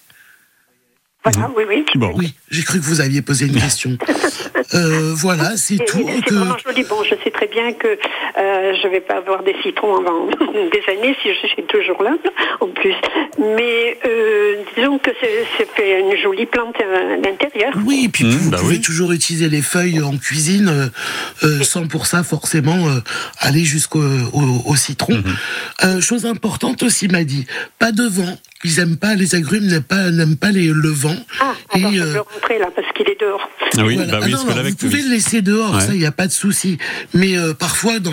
Voilà, 1.23 1.51
oui, 1.57 1.65
oui. 1.69 1.85
Bon. 1.97 2.13
Oui, 2.17 2.35
j'ai 2.51 2.63
cru 2.63 2.79
que 2.81 2.85
vous 2.85 3.01
aviez 3.01 3.21
posé 3.23 3.47
une 3.47 3.61
question. 3.61 3.97
Euh, 4.73 5.13
voilà, 5.17 5.57
c'est 5.57 5.79
tout. 5.85 5.99
oui, 5.99 6.13
C'est 6.17 6.23
que- 6.27 6.35
vraiment 6.35 6.57
joli. 6.65 6.85
Bon, 6.85 7.03
je 7.03 7.17
sais 7.25 7.31
très 7.33 7.49
bien 7.49 7.73
que 7.73 7.89
euh, 7.89 8.73
je 8.81 8.87
vais 8.89 9.01
pas 9.01 9.15
avoir 9.17 9.43
des 9.43 9.57
citrons 9.65 9.97
avant 9.99 10.27
des 10.53 10.83
années 10.93 11.17
si 11.23 11.29
je 11.35 11.47
suis 11.49 11.65
toujours 11.65 12.01
là, 12.05 12.13
en 12.61 12.69
plus. 12.69 12.95
Mais 13.39 13.99
euh, 14.07 14.63
disons 14.77 14.99
que 15.01 15.11
c'est 15.21 15.45
c'est 15.59 15.69
fait 15.71 15.99
une 16.01 16.17
jolie 16.23 16.47
plante 16.47 16.77
à 16.81 17.17
l'intérieur. 17.17 17.73
Oui, 17.85 18.03
et 18.05 18.09
puis 18.11 18.27
Mmh, 18.27 18.31
vous 18.31 18.51
bah 18.51 18.59
pouvez 18.61 18.77
oui. 18.77 18.81
toujours 18.81 19.11
utiliser 19.11 19.49
les 19.49 19.63
feuilles 19.63 20.01
en 20.01 20.17
cuisine 20.17 20.69
euh, 20.69 20.87
euh, 21.43 21.65
sans 21.65 21.89
pour 21.89 22.07
ça 22.07 22.23
forcément 22.23 22.89
euh, 22.89 23.01
aller 23.41 23.65
jusqu'au 23.65 24.01
au, 24.33 24.63
au 24.71 24.77
citron. 24.77 25.15
Mmh. 25.15 25.25
Euh, 25.85 26.01
chose 26.01 26.27
importante 26.27 26.85
aussi 26.85 27.09
m'a 27.09 27.25
dit, 27.25 27.45
pas 27.81 27.91
de 27.91 28.05
vent. 28.07 28.39
Ils 28.63 28.79
aiment 28.79 28.99
pas 28.99 29.15
les 29.15 29.35
agrumes, 29.35 29.67
n'aiment 29.67 29.83
pas 29.83 30.11
n'aiment 30.11 30.37
pas 30.37 30.51
les, 30.51 30.67
le 30.67 30.91
vent. 30.91 31.17
Ah, 31.41 31.55
alors 31.71 31.93
et 31.93 31.97
je 31.97 32.03
euh, 32.03 32.13
peux 32.13 32.21
rentrer 32.35 32.59
là 32.59 32.69
parce 32.75 32.91
qu'il 32.93 33.09
est 33.09 33.19
dehors. 33.19 33.49
Ah 33.79 33.85
oui, 33.85 33.95
Voilà. 33.95 34.13
bah 34.13 34.19
Ah 34.23 34.27
oui, 34.27 34.33
non, 34.33 34.39
que 34.43 34.49
non, 34.49 34.55
là, 34.55 34.61
avec 34.61 34.73
vous 34.81 34.89
pouvez 34.89 35.03
le- 35.03 35.11
laisser 35.11 35.43
dehors, 35.43 35.75
Ouais. 35.75 35.81
ça, 35.87 35.93
il 35.95 35.99
n'y 35.99 36.07
a 36.07 36.13
pas 36.13 36.27
de 36.27 36.33
souci. 36.33 36.79
Mais 37.15 37.37
euh, 37.39 37.55
parfois, 37.55 37.99
dans, 38.01 38.13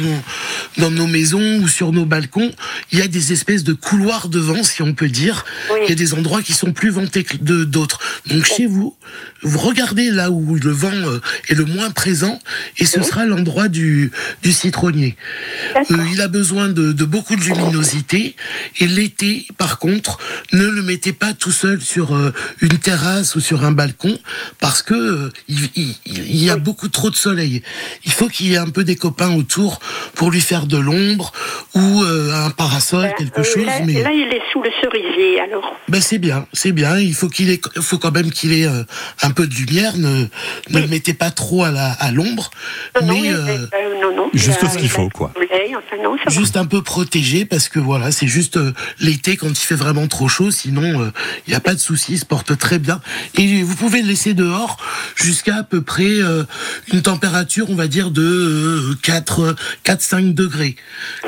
dans 0.77 0.91
nos 0.91 1.07
maisons 1.07 1.59
ou 1.61 1.67
sur 1.67 1.91
nos 1.91 2.05
balcons, 2.05 2.51
il 2.91 2.99
y 2.99 3.01
a 3.01 3.07
des 3.07 3.33
espèces 3.33 3.63
de 3.63 3.73
couloirs 3.73 4.29
de 4.29 4.39
vent, 4.39 4.63
si 4.63 4.81
on 4.83 4.93
peut 4.93 5.09
dire. 5.09 5.45
Oui. 5.71 5.79
Il 5.85 5.89
y 5.89 5.91
a 5.91 5.95
des 5.95 6.13
endroits 6.13 6.41
qui 6.43 6.53
sont 6.53 6.73
plus 6.73 6.89
ventés 6.91 7.23
que 7.23 7.35
d'autres. 7.63 7.99
Donc 8.27 8.45
chez 8.45 8.67
vous, 8.67 8.95
vous 9.41 9.57
regardez 9.59 10.11
là 10.11 10.29
où 10.31 10.55
le 10.55 10.71
vent 10.71 10.91
euh, 10.93 11.19
est 11.49 11.55
le 11.55 11.65
moins 11.65 11.89
présent, 11.91 12.39
et 12.77 12.85
ce 12.85 13.01
sera 13.01 13.25
l'endroit 13.25 13.67
du, 13.67 14.11
du 14.43 14.51
citronnier. 14.51 15.15
Euh, 15.75 15.95
il 16.13 16.21
a 16.21 16.27
besoin 16.27 16.67
de, 16.69 16.91
de 16.91 17.05
beaucoup 17.05 17.35
de 17.35 17.41
luminosité, 17.41 18.35
et 18.79 18.87
l'été, 18.87 19.47
par 19.57 19.79
contre, 19.79 20.19
ne 20.53 20.65
le 20.67 20.81
mettez 20.83 21.13
pas 21.13 21.33
tout 21.33 21.51
seul 21.51 21.81
sur 21.81 22.15
euh, 22.15 22.31
une 22.61 22.77
terrasse 22.77 23.35
ou 23.35 23.39
sur 23.39 23.63
un 23.65 23.71
balcon, 23.71 24.17
parce 24.59 24.81
que 24.81 24.93
euh, 24.93 25.29
il, 25.47 25.69
il- 25.75 25.95
il 26.05 26.43
y 26.43 26.49
a 26.49 26.57
beaucoup 26.57 26.87
trop 26.89 27.09
de 27.09 27.15
soleil. 27.15 27.61
Il 28.05 28.11
faut 28.11 28.27
qu'il 28.27 28.47
y 28.47 28.53
ait 28.53 28.57
un 28.57 28.69
peu 28.69 28.83
des 28.83 28.95
copains 28.95 29.33
autour 29.35 29.79
pour 30.15 30.29
lui 30.31 30.41
faire 30.41 30.65
de 30.65 30.77
l'ombre 30.77 31.31
ou 31.73 32.03
euh, 32.03 32.33
un 32.45 32.49
parasol, 32.49 33.09
quelque 33.17 33.39
Euh, 33.41 33.43
chose. 33.43 33.65
là, 33.65 33.79
mais 33.85 34.01
là, 34.01 34.11
il 34.11 34.27
est 34.33 34.41
sous 34.51 34.61
le 34.61 34.69
cerisier, 34.81 35.39
alors. 35.39 35.75
ben 35.87 36.01
c'est 36.01 36.17
bien, 36.17 36.45
c'est 36.53 36.71
bien. 36.71 36.97
Il 36.99 37.13
faut 37.13 37.27
qu'il 37.29 37.49
ait, 37.49 37.59
faut 37.81 37.97
quand 37.97 38.11
même 38.11 38.31
qu'il 38.31 38.51
ait 38.53 38.65
euh, 38.67 38.83
un 39.21 39.31
peu 39.31 39.47
de 39.47 39.53
lumière. 39.55 39.95
Ne, 39.97 40.25
ne 40.69 40.79
le 40.79 40.87
mettez 40.87 41.13
pas 41.13 41.31
trop 41.31 41.63
à 41.63 41.71
la, 41.71 41.91
à 41.91 42.11
l'ombre, 42.11 42.49
Non, 43.01 43.07
non, 43.07 43.21
mais 43.21 43.31
euh, 43.33 43.37
euh, 43.73 44.01
non, 44.01 44.15
non. 44.15 44.29
juste 44.33 44.59
ce 44.67 44.77
qu'il 44.77 44.89
faut, 44.89 45.09
quoi. 45.09 45.31
soleil, 45.33 45.75
enfin, 45.75 46.01
non, 46.03 46.17
ça 46.17 46.23
va. 46.25 46.31
juste 46.31 46.57
un 46.57 46.65
peu 46.65 46.81
protégé 46.81 47.45
parce 47.45 47.69
que 47.69 47.79
voilà, 47.79 48.11
c'est 48.11 48.27
juste 48.27 48.57
euh, 48.57 48.73
l'été 48.99 49.37
quand 49.37 49.49
il 49.49 49.55
fait 49.65 49.75
vraiment 49.75 50.07
trop 50.07 50.27
chaud. 50.27 50.51
Sinon, 50.51 51.01
euh, 51.01 51.11
il 51.47 51.51
n'y 51.51 51.55
a 51.55 51.59
pas 51.61 51.73
de 51.73 51.79
souci, 51.79 52.13
il 52.13 52.19
se 52.19 52.25
porte 52.25 52.57
très 52.57 52.79
bien. 52.79 52.99
Et 53.35 53.63
vous 53.63 53.75
pouvez 53.75 54.01
le 54.01 54.07
laisser 54.09 54.33
dehors 54.33 54.77
jusqu'à 55.15 55.36
à 55.45 55.63
peu 55.63 55.81
près 55.81 56.21
euh, 56.21 56.43
une 56.93 57.01
température, 57.01 57.69
on 57.69 57.75
va 57.75 57.87
dire 57.87 58.11
de 58.11 58.21
euh, 58.21 58.95
4, 59.03 59.55
4-5 59.85 60.33
degrés. 60.33 60.75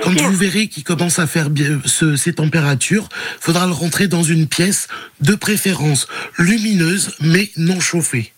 Quand 0.01 0.11
vous 0.11 0.33
verrez 0.33 0.67
qu'il 0.67 0.83
commence 0.83 1.19
à 1.19 1.27
faire 1.27 1.49
bien 1.49 1.79
ce- 1.85 2.15
ces 2.15 2.33
températures, 2.33 3.07
faudra 3.39 3.65
le 3.67 3.73
rentrer 3.73 4.07
dans 4.07 4.23
une 4.23 4.47
pièce 4.47 4.87
de 5.21 5.35
préférence 5.35 6.07
lumineuse 6.37 7.15
mais 7.21 7.49
non 7.57 7.79
chauffée. 7.79 8.33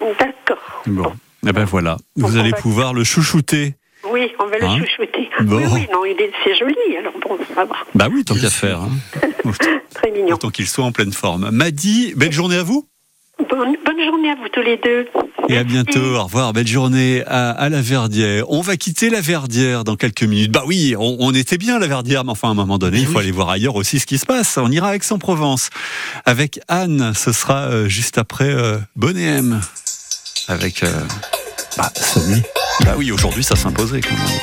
D'accord. 0.00 0.82
Bon, 0.86 1.12
eh 1.46 1.52
ben 1.52 1.64
voilà, 1.64 1.96
Bon, 2.16 2.26
vous 2.28 2.36
on 2.36 2.40
allez 2.40 2.50
va- 2.50 2.56
pouvoir 2.56 2.94
le 2.94 3.04
chouchouter. 3.04 3.76
Oui, 4.10 4.32
on 4.40 4.46
va 4.46 4.58
le 4.58 4.64
Hein 4.64 4.78
chouchouter. 4.80 5.30
Bon. 5.42 5.56
Oui, 5.58 5.64
oui, 5.72 5.86
non, 5.92 6.04
il 6.04 6.20
est, 6.20 6.32
c'est 6.44 6.56
joli, 6.56 6.74
alors 6.98 7.12
bon, 7.22 7.38
ça 7.54 7.64
va. 7.64 7.76
Bah 7.94 8.08
oui, 8.12 8.24
tant 8.24 8.34
qu'à 8.34 8.50
faire. 8.50 8.80
hein. 8.80 8.90
Très 9.94 10.10
mignon. 10.10 10.34
Autant 10.34 10.50
qu'il 10.50 10.66
soit 10.66 10.84
en 10.84 10.90
pleine 10.90 11.12
forme. 11.12 11.50
Madi, 11.52 12.12
belle 12.16 12.32
journée 12.32 12.56
à 12.56 12.64
vous. 12.64 12.88
Bonne, 13.48 13.76
bonne 13.84 14.04
journée 14.04 14.30
à 14.30 14.34
vous 14.36 14.48
tous 14.52 14.62
les 14.62 14.76
deux. 14.76 15.06
Et 15.48 15.58
à 15.58 15.64
bientôt. 15.64 16.16
Au 16.16 16.24
revoir. 16.24 16.52
Belle 16.52 16.66
journée 16.66 17.22
à, 17.26 17.50
à 17.50 17.68
la 17.68 17.80
Verdière. 17.80 18.44
On 18.48 18.60
va 18.60 18.76
quitter 18.76 19.10
la 19.10 19.20
Verdière 19.20 19.84
dans 19.84 19.96
quelques 19.96 20.22
minutes. 20.22 20.52
Bah 20.52 20.62
oui, 20.66 20.94
on, 20.98 21.16
on 21.18 21.34
était 21.34 21.58
bien 21.58 21.76
à 21.76 21.78
la 21.78 21.86
Verdière, 21.86 22.24
mais 22.24 22.30
enfin, 22.30 22.48
à 22.48 22.50
un 22.52 22.54
moment 22.54 22.78
donné, 22.78 22.98
il 22.98 23.06
faut 23.06 23.18
aller 23.18 23.30
voir 23.30 23.50
ailleurs 23.50 23.76
aussi 23.76 23.98
ce 23.98 24.06
qui 24.06 24.18
se 24.18 24.26
passe. 24.26 24.58
On 24.58 24.70
ira 24.70 24.90
à 24.90 24.94
Aix-en-Provence. 24.96 25.70
Avec 26.24 26.60
Anne, 26.68 27.12
ce 27.14 27.32
sera 27.32 27.62
euh, 27.62 27.88
juste 27.88 28.18
après 28.18 28.50
euh, 28.50 28.78
Bonnet 28.96 29.24
M. 29.24 29.60
Avec. 30.48 30.82
Euh, 30.82 30.90
bah. 31.76 31.90
Bah 32.84 32.94
oui, 32.96 33.12
aujourd'hui, 33.12 33.44
ça 33.44 33.56
s'imposait 33.56 34.00
quand 34.00 34.16
même. 34.16 34.38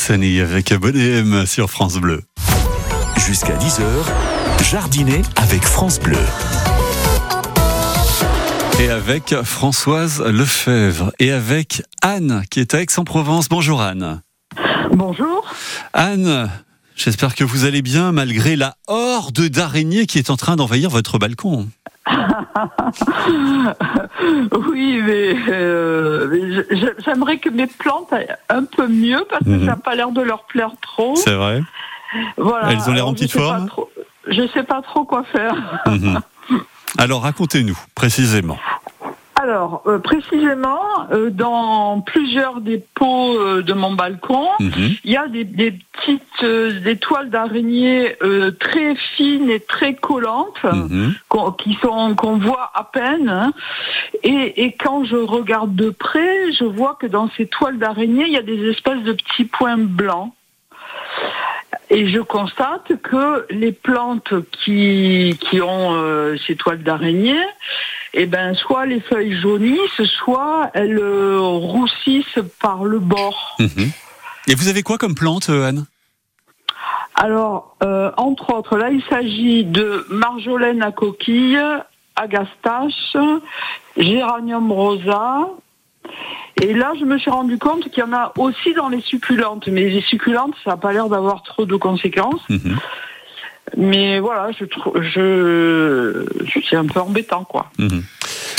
Sunny 0.00 0.40
avec 0.40 0.72
Bonnet 0.72 1.18
M 1.18 1.44
sur 1.44 1.68
France 1.68 1.98
Bleu. 1.98 2.22
Jusqu'à 3.18 3.54
10h, 3.58 3.82
jardiner 4.70 5.20
avec 5.36 5.62
France 5.62 6.00
Bleu. 6.00 6.16
Et 8.80 8.88
avec 8.88 9.34
Françoise 9.42 10.22
Lefebvre 10.22 11.12
et 11.18 11.32
avec 11.32 11.82
Anne 12.00 12.42
qui 12.50 12.60
est 12.60 12.74
à 12.74 12.80
Aix-en-Provence. 12.80 13.50
Bonjour 13.50 13.82
Anne. 13.82 14.22
Bonjour. 14.94 15.44
Anne, 15.92 16.50
j'espère 17.02 17.34
que 17.34 17.44
vous 17.44 17.64
allez 17.64 17.82
bien 17.82 18.12
malgré 18.12 18.56
la 18.56 18.74
horde 18.86 19.40
d'araignées 19.48 20.06
qui 20.06 20.18
est 20.18 20.30
en 20.30 20.36
train 20.36 20.56
d'envahir 20.56 20.90
votre 20.90 21.18
balcon. 21.18 21.68
oui, 24.70 25.00
mais, 25.04 25.34
euh, 25.48 26.28
mais 26.30 26.64
j'aimerais 27.04 27.38
que 27.38 27.48
mes 27.48 27.66
plantes 27.66 28.12
aillent 28.12 28.34
un 28.48 28.64
peu 28.64 28.86
mieux 28.88 29.24
parce 29.28 29.44
que 29.44 29.50
Mhm. 29.50 29.60
ça 29.60 29.66
n'a 29.72 29.76
pas 29.76 29.94
l'air 29.94 30.10
de 30.10 30.20
leur 30.22 30.44
plaire 30.44 30.72
trop. 30.82 31.14
C'est 31.16 31.34
vrai 31.34 31.62
Voilà. 32.36 32.72
Elles 32.72 32.88
ont 32.88 32.92
l'air 32.92 33.06
en 33.06 33.14
petite 33.14 33.32
forme 33.32 33.68
trop- 33.68 33.90
Je 34.26 34.46
sais 34.48 34.64
pas 34.64 34.82
trop 34.82 35.04
quoi 35.04 35.24
faire. 35.24 35.54
Mhm. 35.86 36.20
Alors 36.98 37.22
racontez-nous 37.22 37.78
précisément. 37.94 38.58
Alors, 39.42 39.82
euh, 39.86 39.98
précisément, 39.98 40.80
euh, 41.12 41.30
dans 41.30 42.02
plusieurs 42.02 42.60
des 42.60 42.84
pots 42.94 43.38
euh, 43.38 43.62
de 43.62 43.72
mon 43.72 43.92
balcon, 43.94 44.46
Mhm. 44.60 44.90
il 45.02 45.10
y 45.10 45.16
a 45.16 45.28
des, 45.28 45.44
des 45.44 45.70
petites 45.92 46.42
euh, 46.42 46.78
des 46.80 46.96
toiles 46.98 47.30
d'araignée 47.30 48.16
très 48.58 48.94
fines 49.16 49.48
et 49.48 49.60
très 49.60 49.94
collantes. 49.94 50.62
Mhm. 50.62 51.14
qu'on- 51.30 51.52
qui 51.52 51.72
sont 51.82 52.14
qu'on 52.14 52.36
voit 52.36 52.70
à 52.74 52.84
peine. 52.84 53.28
hein. 53.30 53.52
Et, 54.24 54.64
et 54.64 54.72
quand 54.72 55.04
je 55.04 55.16
regarde 55.16 55.74
de 55.74 55.88
près, 55.90 56.52
je 56.52 56.64
vois 56.64 56.96
que 57.00 57.06
dans 57.06 57.30
ces 57.36 57.46
toiles 57.46 57.78
d'araignée, 57.78 58.24
il 58.26 58.32
y 58.34 58.36
a 58.36 58.42
des 58.42 58.68
espèces 58.68 59.02
de 59.04 59.12
petits 59.14 59.44
points 59.46 59.78
blancs. 59.78 60.32
Et 61.90 62.08
je 62.08 62.20
constate 62.20 62.92
que 63.02 63.46
les 63.50 63.72
plantes 63.72 64.32
qui, 64.52 65.36
qui 65.40 65.60
ont 65.60 65.94
euh, 65.94 66.36
ces 66.46 66.54
toiles 66.54 66.84
d'araignée, 66.84 67.44
eh 68.14 68.26
ben, 68.26 68.54
soit 68.54 68.86
les 68.86 69.00
feuilles 69.00 69.40
jaunissent, 69.40 70.02
soit 70.18 70.70
elles 70.74 70.98
euh, 70.98 71.38
roussissent 71.40 72.38
par 72.60 72.84
le 72.84 73.00
bord. 73.00 73.56
Mhm. 73.58 73.90
Et 74.46 74.54
vous 74.54 74.68
avez 74.68 74.82
quoi 74.82 74.98
comme 74.98 75.14
plante, 75.14 75.48
euh, 75.50 75.66
Anne? 75.66 75.86
Alors, 77.14 77.76
euh, 77.82 78.10
entre 78.16 78.54
autres, 78.54 78.76
là, 78.76 78.90
il 78.90 79.02
s'agit 79.10 79.64
de 79.64 80.06
marjolaine 80.10 80.82
à 80.82 80.92
coquille, 80.92 81.60
agastache, 82.16 83.16
géranium 83.96 84.72
rosa. 84.72 85.48
Et 86.60 86.74
là, 86.74 86.92
je 86.98 87.04
me 87.04 87.18
suis 87.18 87.30
rendu 87.30 87.58
compte 87.58 87.90
qu'il 87.90 87.98
y 87.98 88.02
en 88.02 88.12
a 88.12 88.32
aussi 88.36 88.74
dans 88.74 88.88
les 88.88 89.00
succulentes. 89.00 89.66
Mais 89.68 89.88
les 89.88 90.02
succulentes, 90.02 90.54
ça 90.64 90.70
n'a 90.70 90.76
pas 90.76 90.92
l'air 90.92 91.08
d'avoir 91.08 91.42
trop 91.42 91.64
de 91.64 91.76
conséquences. 91.76 92.42
Mhm. 92.48 92.76
Mais 93.76 94.18
voilà, 94.18 94.50
je 94.58 94.64
trouve, 94.64 95.00
je, 95.00 96.26
c'est 96.68 96.76
un 96.76 96.86
peu 96.86 97.00
embêtant, 97.00 97.44
quoi. 97.44 97.70
Mhm. 97.78 98.02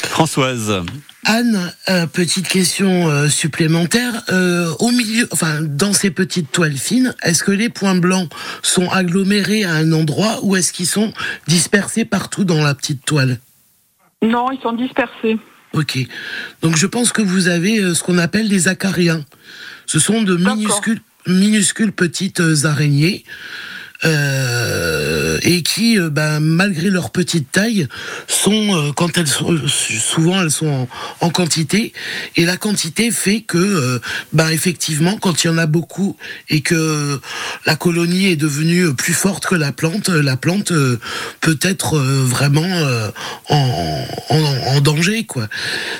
Françoise, 0.04 0.84
Anne, 1.26 1.72
euh, 1.90 2.08
petite 2.08 2.48
question 2.48 3.10
euh, 3.10 3.28
supplémentaire. 3.28 4.24
Euh, 4.30 4.72
au 4.80 4.90
milieu, 4.90 5.28
enfin, 5.32 5.62
dans 5.62 5.94
ces 5.94 6.12
petites 6.12 6.52
toiles 6.52 6.78
fines, 6.78 7.14
est-ce 7.24 7.44
que 7.44 7.52
les 7.52 7.70
points 7.70 7.96
blancs 7.96 8.30
sont 8.64 8.90
agglomérés 8.90 9.64
à 9.64 9.74
un 9.74 9.92
endroit 9.94 10.40
ou 10.44 10.56
est-ce 10.56 10.74
qu'ils 10.74 10.88
sont 10.88 11.14
dispersés 11.48 12.06
partout 12.06 12.44
dans 12.44 12.64
la 12.64 12.74
petite 12.74 13.06
toile? 13.06 13.40
Non, 14.24 14.52
ils 14.52 14.60
sont 14.62 14.74
dispersés. 14.74 15.38
Ok. 15.74 16.00
Donc 16.62 16.76
je 16.76 16.86
pense 16.86 17.12
que 17.12 17.22
vous 17.22 17.48
avez 17.48 17.80
euh, 17.80 17.94
ce 17.94 18.04
qu'on 18.04 18.18
appelle 18.18 18.50
des 18.50 18.68
acariens. 18.68 19.24
Ce 19.86 20.00
sont 20.00 20.22
de 20.22 20.36
minuscules, 20.36 21.02
minuscules 21.28 21.92
petites 21.92 22.42
euh, 22.42 22.66
araignées. 22.66 23.24
Euh, 24.04 25.38
et 25.44 25.62
qui, 25.62 26.00
euh, 26.00 26.10
ben, 26.10 26.40
malgré 26.40 26.90
leur 26.90 27.12
petite 27.12 27.52
taille, 27.52 27.88
sont 28.28 28.76
euh, 28.76 28.92
quand 28.94 29.16
elles 29.18 29.28
sont 29.28 29.56
souvent 29.68 30.42
elles 30.42 30.50
sont 30.50 30.88
en, 31.20 31.30
quantité 31.30 31.94
et 32.36 32.46
la 32.46 32.58
quantité 32.58 33.12
fait 33.12 33.42
que, 33.42 34.02
ben 34.34 34.50
effectivement, 34.50 35.18
quand 35.18 35.44
il 35.44 35.48
y 35.48 35.50
en 35.52 35.58
a 35.60 35.68
beaucoup 35.68 36.18
et 36.50 36.62
que 36.62 37.20
la 37.68 37.76
colonie 37.76 38.28
est 38.28 38.36
devenue 38.36 38.94
plus 38.96 39.14
forte 39.14 39.46
que 39.46 39.56
la 39.56 39.72
plante, 39.72 40.10
la 40.10 40.36
plante 40.36 40.74
peut 41.42 41.60
être 41.62 42.00
vraiment 42.00 43.12
en, 43.50 44.06
en, 44.30 44.82
danger, 44.82 45.26
quoi. 45.26 45.48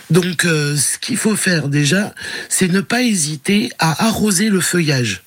Donc, 0.10 0.42
ce 0.44 0.98
qu'il 0.98 1.18
faut 1.18 1.36
faire 1.36 1.68
déjà, 1.68 2.14
c'est 2.50 2.72
ne 2.72 2.82
pas 2.82 3.04
hésiter 3.04 3.72
à 3.80 4.08
arroser 4.08 4.50
le 4.50 4.60
feuillage. 4.60 5.24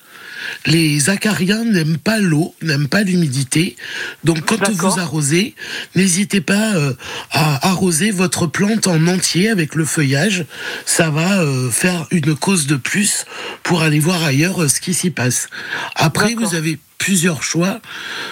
Les 0.65 1.09
acariens 1.09 1.63
n'aiment 1.63 1.97
pas 1.97 2.19
l'eau, 2.19 2.55
n'aiment 2.61 2.87
pas 2.87 3.03
l'humidité. 3.03 3.75
Donc 4.23 4.45
quand 4.45 4.69
vous 4.71 4.99
arrosez, 4.99 5.55
n'hésitez 5.95 6.41
pas 6.41 6.75
euh, 6.75 6.93
à 7.31 7.69
arroser 7.69 8.11
votre 8.11 8.47
plante 8.47 8.87
en 8.87 9.07
entier 9.07 9.49
avec 9.49 9.75
le 9.75 9.85
feuillage. 9.85 10.45
Ça 10.85 11.09
va 11.09 11.41
euh, 11.41 11.69
faire 11.69 12.07
une 12.11 12.35
cause 12.35 12.67
de 12.67 12.75
plus 12.75 13.25
pour 13.63 13.81
aller 13.81 13.99
voir 13.99 14.23
ailleurs 14.23 14.63
euh, 14.63 14.67
ce 14.67 14.79
qui 14.81 14.93
s'y 14.93 15.09
passe. 15.09 15.49
Après, 15.95 16.35
vous 16.35 16.55
avez 16.55 16.79
plusieurs 16.97 17.43
choix. 17.43 17.81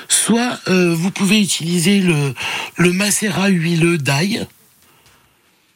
Soit 0.08 0.60
euh, 0.68 0.96
vous 0.96 1.12
pouvez 1.12 1.40
utiliser 1.42 2.00
le, 2.00 2.34
le 2.78 2.92
macérat 2.92 3.50
huileux 3.50 3.98
d'ail. 3.98 4.48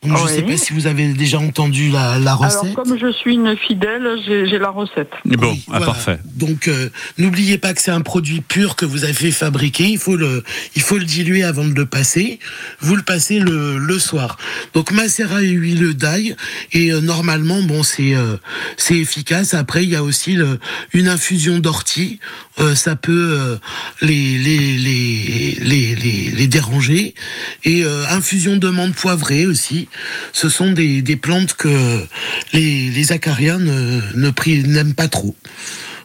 Donc, 0.03 0.15
Je 0.19 0.23
ne 0.23 0.27
sais 0.27 0.41
pas 0.43 0.57
si 0.57 0.73
vous 0.73 0.85
avez 0.85 1.11
déjà 1.13 1.39
entendu 1.39 1.89
la, 1.89 2.19
la 2.19 2.35
recette. 2.35 2.61
Alors, 2.61 2.75
comme 2.75 2.99
je 2.99 3.11
suis 3.11 3.33
une 3.33 3.57
fidèle, 3.57 4.07
j'ai 4.25 4.47
j'ai 4.47 4.59
la 4.59 4.69
recette. 4.69 5.09
bon, 5.25 5.49
Oui, 5.51 5.63
ah, 5.67 5.71
voilà. 5.79 5.85
parfait. 5.87 6.19
Donc 6.35 6.67
euh, 6.67 6.89
n'oubliez 7.17 7.57
pas 7.57 7.73
que 7.73 7.81
c'est 7.81 7.89
un 7.91 8.01
produit 8.01 8.41
pur 8.41 8.75
que 8.75 8.85
vous 8.85 9.03
avez 9.05 9.13
fait 9.13 9.31
fabriquer. 9.31 9.85
Il 9.85 9.97
faut 9.97 10.15
le, 10.15 10.43
il 10.75 10.83
faut 10.83 10.99
le 10.99 11.03
diluer 11.03 11.43
avant 11.43 11.65
de 11.65 11.73
le 11.73 11.87
passer. 11.87 12.37
Vous 12.79 12.95
le 12.95 13.01
passez 13.01 13.39
le, 13.39 13.79
le 13.79 13.99
soir. 13.99 14.37
Donc 14.75 14.91
macérat 14.91 15.41
et 15.41 15.47
huile 15.49 15.93
d'ail 15.95 16.35
et 16.73 16.91
euh, 16.93 17.01
normalement 17.01 17.63
bon 17.63 17.81
c'est 17.81 18.13
euh, 18.13 18.37
c'est 18.77 18.97
efficace. 18.97 19.55
Après 19.55 19.83
il 19.83 19.89
y 19.89 19.95
a 19.95 20.03
aussi 20.03 20.33
le, 20.33 20.59
une 20.93 21.07
infusion 21.07 21.57
d'ortie. 21.57 22.19
Euh, 22.59 22.75
ça 22.75 22.95
peut 22.95 23.11
euh, 23.39 23.55
les, 24.01 24.37
les, 24.37 24.77
les, 24.77 25.57
les, 25.59 25.95
les, 25.95 26.31
les 26.35 26.47
déranger. 26.47 27.15
Et 27.63 27.83
euh, 27.83 28.05
infusion 28.11 28.57
de 28.57 28.69
menthe 28.69 28.93
poivrée 28.95 29.47
aussi. 29.47 29.86
Ce 30.33 30.49
sont 30.49 30.71
des, 30.71 31.01
des 31.01 31.15
plantes 31.15 31.53
que 31.53 32.05
les, 32.53 32.89
les 32.89 33.11
acariens 33.11 33.59
ne, 33.59 34.01
ne 34.15 34.67
n'aiment 34.67 34.95
pas 34.95 35.07
trop. 35.07 35.35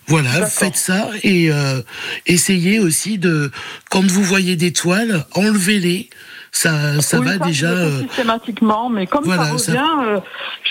Voilà, 0.06 0.46
faites 0.46 0.76
ça 0.76 1.10
et 1.22 1.50
euh, 1.52 1.80
essayez 2.26 2.80
aussi 2.80 3.18
de, 3.18 3.50
quand 3.88 4.04
vous 4.04 4.24
voyez 4.24 4.56
des 4.56 4.72
toiles, 4.72 5.24
enlevez-les. 5.32 6.10
Ça, 6.54 7.00
ça 7.00 7.18
Oui, 7.18 7.26
va 7.26 7.38
déjà. 7.38 7.70
euh, 7.70 8.02
systématiquement, 8.02 8.90
mais 8.90 9.06
comme 9.06 9.24
voilà, 9.24 9.44
ça 9.56 9.58
ça- 9.58 9.72
revient, 9.72 9.90
euh, 10.06 10.20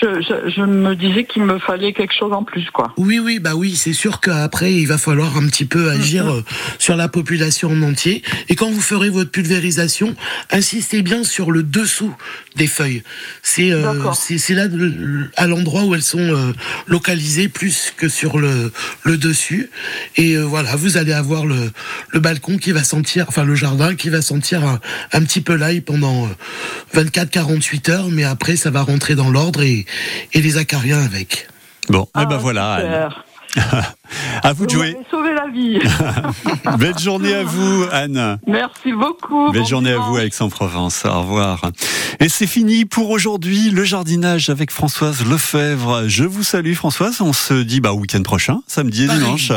je, 0.00 0.22
je, 0.22 0.50
je 0.56 0.62
me 0.62 0.94
disais 0.94 1.24
qu'il 1.24 1.42
me 1.42 1.58
fallait 1.58 1.92
quelque 1.92 2.14
chose 2.16 2.32
en 2.32 2.44
plus, 2.44 2.70
quoi. 2.70 2.92
Oui, 2.96 3.18
oui, 3.18 3.40
bah 3.40 3.56
oui, 3.56 3.74
c'est 3.74 3.92
sûr 3.92 4.20
qu'après, 4.20 4.72
il 4.72 4.86
va 4.86 4.96
falloir 4.96 5.36
un 5.36 5.46
petit 5.48 5.64
peu 5.64 5.90
agir 5.90 6.30
euh, 6.30 6.44
sur 6.78 6.94
la 6.94 7.08
population 7.08 7.72
en 7.72 7.82
entier. 7.82 8.22
Et 8.48 8.54
quand 8.54 8.70
vous 8.70 8.80
ferez 8.80 9.10
votre 9.10 9.32
pulvérisation, 9.32 10.14
insistez 10.52 11.02
bien 11.02 11.24
sur 11.24 11.50
le 11.50 11.64
dessous 11.64 12.14
des 12.54 12.68
feuilles. 12.68 13.02
C'est 13.42 13.72
euh, 13.72 13.92
c'est 14.14 14.54
là, 14.54 14.66
à 15.36 15.48
l'endroit 15.48 15.82
où 15.82 15.96
elles 15.96 16.02
sont 16.02 16.20
euh, 16.20 16.52
localisées, 16.86 17.48
plus 17.48 17.92
que 17.96 18.08
sur 18.08 18.38
le, 18.38 18.70
le 19.02 19.16
dessus. 19.18 19.68
Et 20.16 20.36
voilà, 20.36 20.76
vous 20.76 20.96
allez 20.96 21.12
avoir 21.12 21.44
le, 21.44 21.72
le 22.10 22.20
balcon 22.20 22.56
qui 22.56 22.70
va 22.70 22.84
sentir, 22.84 23.24
enfin 23.26 23.42
le 23.44 23.56
jardin 23.56 23.96
qui 23.96 24.10
va 24.10 24.22
sentir 24.22 24.64
un, 24.64 24.78
un 25.12 25.22
petit 25.24 25.40
peu 25.40 25.56
l'ail 25.56 25.71
pendant 25.80 26.28
24-48 26.94 27.90
heures, 27.90 28.08
mais 28.10 28.24
après, 28.24 28.56
ça 28.56 28.70
va 28.70 28.82
rentrer 28.82 29.14
dans 29.14 29.30
l'ordre 29.30 29.62
et, 29.62 29.86
et 30.32 30.40
les 30.40 30.56
acariens 30.58 31.02
avec. 31.02 31.48
Bon, 31.88 32.06
eh 32.16 32.26
ben 32.26 32.28
Ah, 32.32 32.36
voilà, 32.38 32.72
Anne. 32.74 33.10
super. 33.54 33.94
À 34.42 34.52
vous 34.52 34.66
de 34.66 34.70
jouer. 34.70 34.96
sauvé 35.10 35.32
la 35.34 35.48
vie. 35.48 35.78
Belle 36.78 36.98
journée 36.98 37.34
à 37.34 37.42
vous, 37.44 37.84
Anne. 37.92 38.38
Merci 38.46 38.92
beaucoup. 38.92 39.50
Belle 39.52 39.62
Bon 39.62 39.66
journée 39.66 39.92
à 39.92 39.98
vous, 39.98 40.18
Aix-en-Provence. 40.18 41.04
Au 41.04 41.20
revoir. 41.20 41.62
Et 42.20 42.28
c'est 42.28 42.46
fini 42.46 42.84
pour 42.84 43.10
aujourd'hui, 43.10 43.70
le 43.70 43.84
jardinage 43.84 44.50
avec 44.50 44.70
Françoise 44.70 45.24
Lefebvre. 45.24 46.04
Je 46.06 46.24
vous 46.24 46.42
salue, 46.42 46.74
Françoise. 46.74 47.20
On 47.20 47.32
se 47.32 47.54
dit 47.54 47.80
bah, 47.80 47.92
au 47.92 47.98
week-end 47.98 48.22
prochain, 48.22 48.60
samedi 48.66 49.04
et 49.04 49.08
dimanche. 49.08 49.52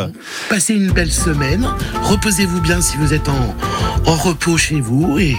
Passez 0.50 0.74
une 0.74 0.92
belle 0.92 1.12
semaine. 1.12 1.68
Reposez-vous 2.04 2.62
bien 2.62 2.82
si 2.82 2.98
vous 2.98 3.14
êtes 3.14 3.30
en, 3.30 3.56
en 4.06 4.16
repos 4.16 4.58
chez 4.58 4.80
vous 4.80 5.18
et 5.20 5.36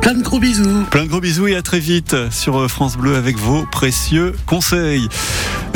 plein 0.00 0.14
de 0.14 0.22
gros 0.22 0.38
bisous. 0.38 0.84
Plein 0.90 1.04
de 1.04 1.08
gros 1.08 1.20
bisous 1.20 1.46
et 1.46 1.56
à 1.56 1.62
très 1.62 1.80
vite 1.80 2.14
sur 2.30 2.70
France 2.70 2.96
Bleu 2.96 3.16
avec 3.16 3.36
vos 3.38 3.64
précieux 3.64 4.34
conseils. 4.46 5.08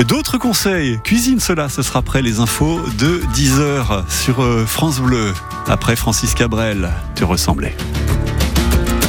D'autres 0.07 0.39
conseils, 0.39 0.99
cuisine 1.03 1.41
cela, 1.41 1.69
ce 1.69 1.83
sera 1.83 1.99
après 2.01 2.23
les 2.23 2.39
infos 2.39 2.68
de 2.77 3.23
10h 3.35 4.03
sur 4.11 4.43
euh, 4.43 4.67
France 4.67 5.01
Bleu. 5.01 5.33
Après 5.69 5.97
Francis 5.97 6.35
Cabrel, 6.35 6.91
tu 7.15 7.25
ressemblais. 7.25 7.75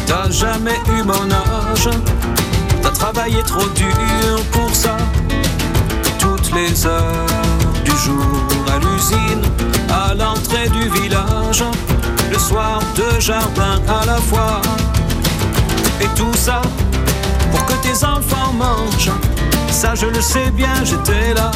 T'as 0.07 0.29
jamais 0.29 0.79
eu 0.97 1.03
mon 1.03 1.29
âge, 1.29 1.89
t'as 2.81 2.91
travaillé 2.91 3.41
trop 3.43 3.67
dur 3.75 4.43
pour 4.51 4.73
ça. 4.73 4.95
Toutes 6.19 6.53
les 6.53 6.85
heures 6.85 7.25
du 7.83 7.91
jour 7.91 8.45
à 8.73 8.79
l'usine, 8.79 9.43
à 9.89 10.13
l'entrée 10.13 10.69
du 10.69 10.89
village, 11.01 11.63
le 12.31 12.39
soir 12.39 12.81
deux 12.95 13.19
jardins 13.19 13.81
à 13.87 14.05
la 14.05 14.17
fois. 14.17 14.61
Et 16.01 16.07
tout 16.15 16.33
ça 16.33 16.61
pour 17.51 17.65
Ça 19.71 19.95
je 19.95 20.07
le 20.07 20.21
sais 20.21 20.51
bien, 20.51 20.73
j'étais 20.83 21.33
là. 21.33 21.51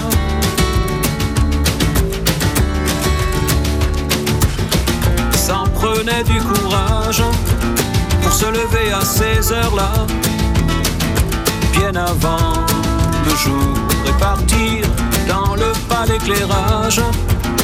Prenait 5.83 6.23
du 6.23 6.39
courage 6.41 7.21
pour 8.21 8.31
se 8.31 8.45
lever 8.45 8.91
à 8.93 9.03
ces 9.03 9.51
heures-là, 9.51 9.91
bien 11.73 11.93
avant 11.95 12.53
le 13.25 13.35
jour 13.35 13.75
et 14.07 14.13
partir 14.17 14.85
dans 15.27 15.55
le 15.55 15.73
pas 15.89 16.05
d'éclairage, 16.07 17.01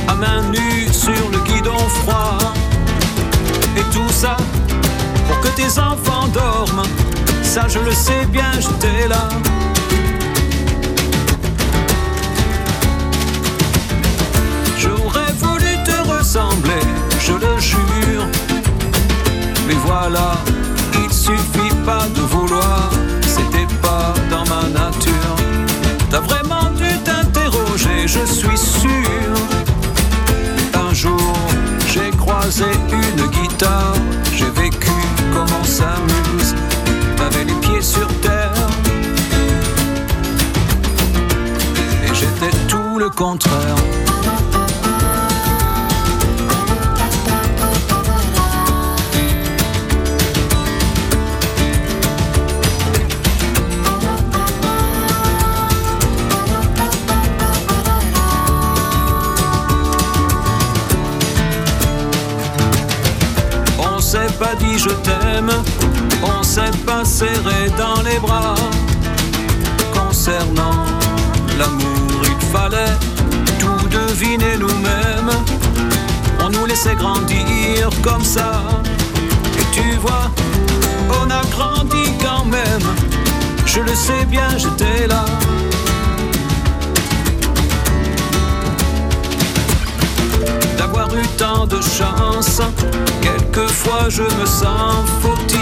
à 0.10 0.16
main 0.16 0.42
nue 0.52 0.88
sur 0.92 1.24
le 1.32 1.40
guidon 1.48 1.80
froid. 2.02 2.40
Et 3.78 3.86
tout 3.94 4.12
ça 4.12 4.36
pour 5.28 5.40
que 5.40 5.48
tes 5.56 5.80
enfants 5.80 6.28
dorment, 6.34 6.84
ça 7.42 7.68
je 7.70 7.80
le 7.80 7.94
sais 7.94 8.26
bien, 8.26 8.52
j'étais 8.60 9.08
là. 9.08 9.30
J'aurais 14.78 15.32
voulu 15.38 15.59
Il 20.12 21.14
suffit 21.14 21.76
pas 21.86 22.08
de 22.16 22.22
vouloir, 22.22 22.90
c'était 23.22 23.68
pas 23.80 24.12
dans 24.32 24.44
ma 24.46 24.64
nature. 24.70 25.36
T'as 26.10 26.22
vraiment 26.22 26.72
dû 26.76 26.98
t'interroger, 27.04 28.08
je 28.08 28.26
suis 28.26 28.58
sûr. 28.58 29.32
Un 30.74 30.94
jour, 30.96 31.38
j'ai 31.94 32.10
croisé 32.18 32.66
une 32.92 33.28
guitare, 33.28 33.94
j'ai 34.36 34.50
vécu 34.50 34.90
comme 35.32 35.48
on 35.62 35.64
s'amuse. 35.64 36.56
T'avais 37.16 37.44
les 37.44 37.54
pieds 37.62 37.82
sur 37.82 38.08
terre. 38.22 38.68
Et 42.04 42.16
j'étais 42.16 42.56
tout 42.68 42.98
le 42.98 43.10
contraire. 43.12 44.09
S'est 64.10 64.34
pas 64.40 64.56
dit 64.56 64.80
je 64.80 64.90
t'aime, 64.90 65.52
on 66.24 66.42
s'est 66.42 66.78
pas 66.84 67.06
serré 67.06 67.70
dans 67.78 68.02
les 68.02 68.18
bras. 68.18 68.56
Concernant 69.94 70.84
l'amour, 71.60 72.20
il 72.24 72.46
fallait 72.48 72.98
tout 73.60 73.88
deviner 73.88 74.58
nous-mêmes. 74.58 75.32
On 76.44 76.50
nous 76.50 76.66
laissait 76.66 76.96
grandir 76.96 77.92
comme 78.02 78.24
ça. 78.24 78.64
Et 79.60 79.76
tu 79.76 79.96
vois, 79.98 80.32
on 81.22 81.30
a 81.30 81.44
grandi 81.56 82.12
quand 82.20 82.46
même. 82.46 82.88
Je 83.68 83.82
le 83.82 83.94
sais 83.94 84.26
bien, 84.26 84.50
j'étais 84.58 85.06
là. 85.06 85.24
D'avoir 90.80 91.14
eu 91.16 91.28
tant 91.38 91.68
de 91.68 91.80
chance, 91.80 92.60
quelquefois 93.60 94.10
je 94.10 94.24
me 94.24 94.46
sens 94.46 95.10
fautif. 95.22 95.60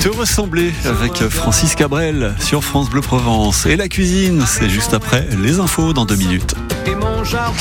Te 0.00 0.08
ressembler 0.08 0.72
avec 0.84 1.28
Francis 1.28 1.74
Cabrel 1.74 2.34
sur 2.38 2.62
France 2.62 2.88
Bleu 2.88 3.00
Provence. 3.00 3.66
Et 3.66 3.76
la 3.76 3.88
cuisine, 3.88 4.44
c'est 4.46 4.68
juste 4.68 4.94
après 4.94 5.26
les 5.42 5.58
infos 5.58 5.92
dans 5.92 6.04
deux 6.04 6.16
minutes. 6.16 6.54
Et 6.86 6.94
mon 6.94 7.24
jardin. 7.24 7.52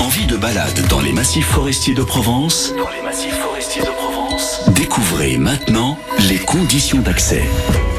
Envie 0.00 0.26
de 0.26 0.36
balade 0.36 0.86
dans 0.88 1.00
les 1.00 1.12
massifs 1.12 1.46
forestiers 1.46 1.94
de 1.94 2.02
Provence? 2.02 2.72
Dans 2.76 2.90
les 2.90 3.02
massifs 3.02 3.36
forestiers 3.36 3.82
de 3.82 3.88
Provence. 3.88 4.62
Découvrez 4.68 5.38
maintenant 5.38 5.98
les 6.28 6.38
conditions 6.38 7.00
d'accès. 7.00 7.44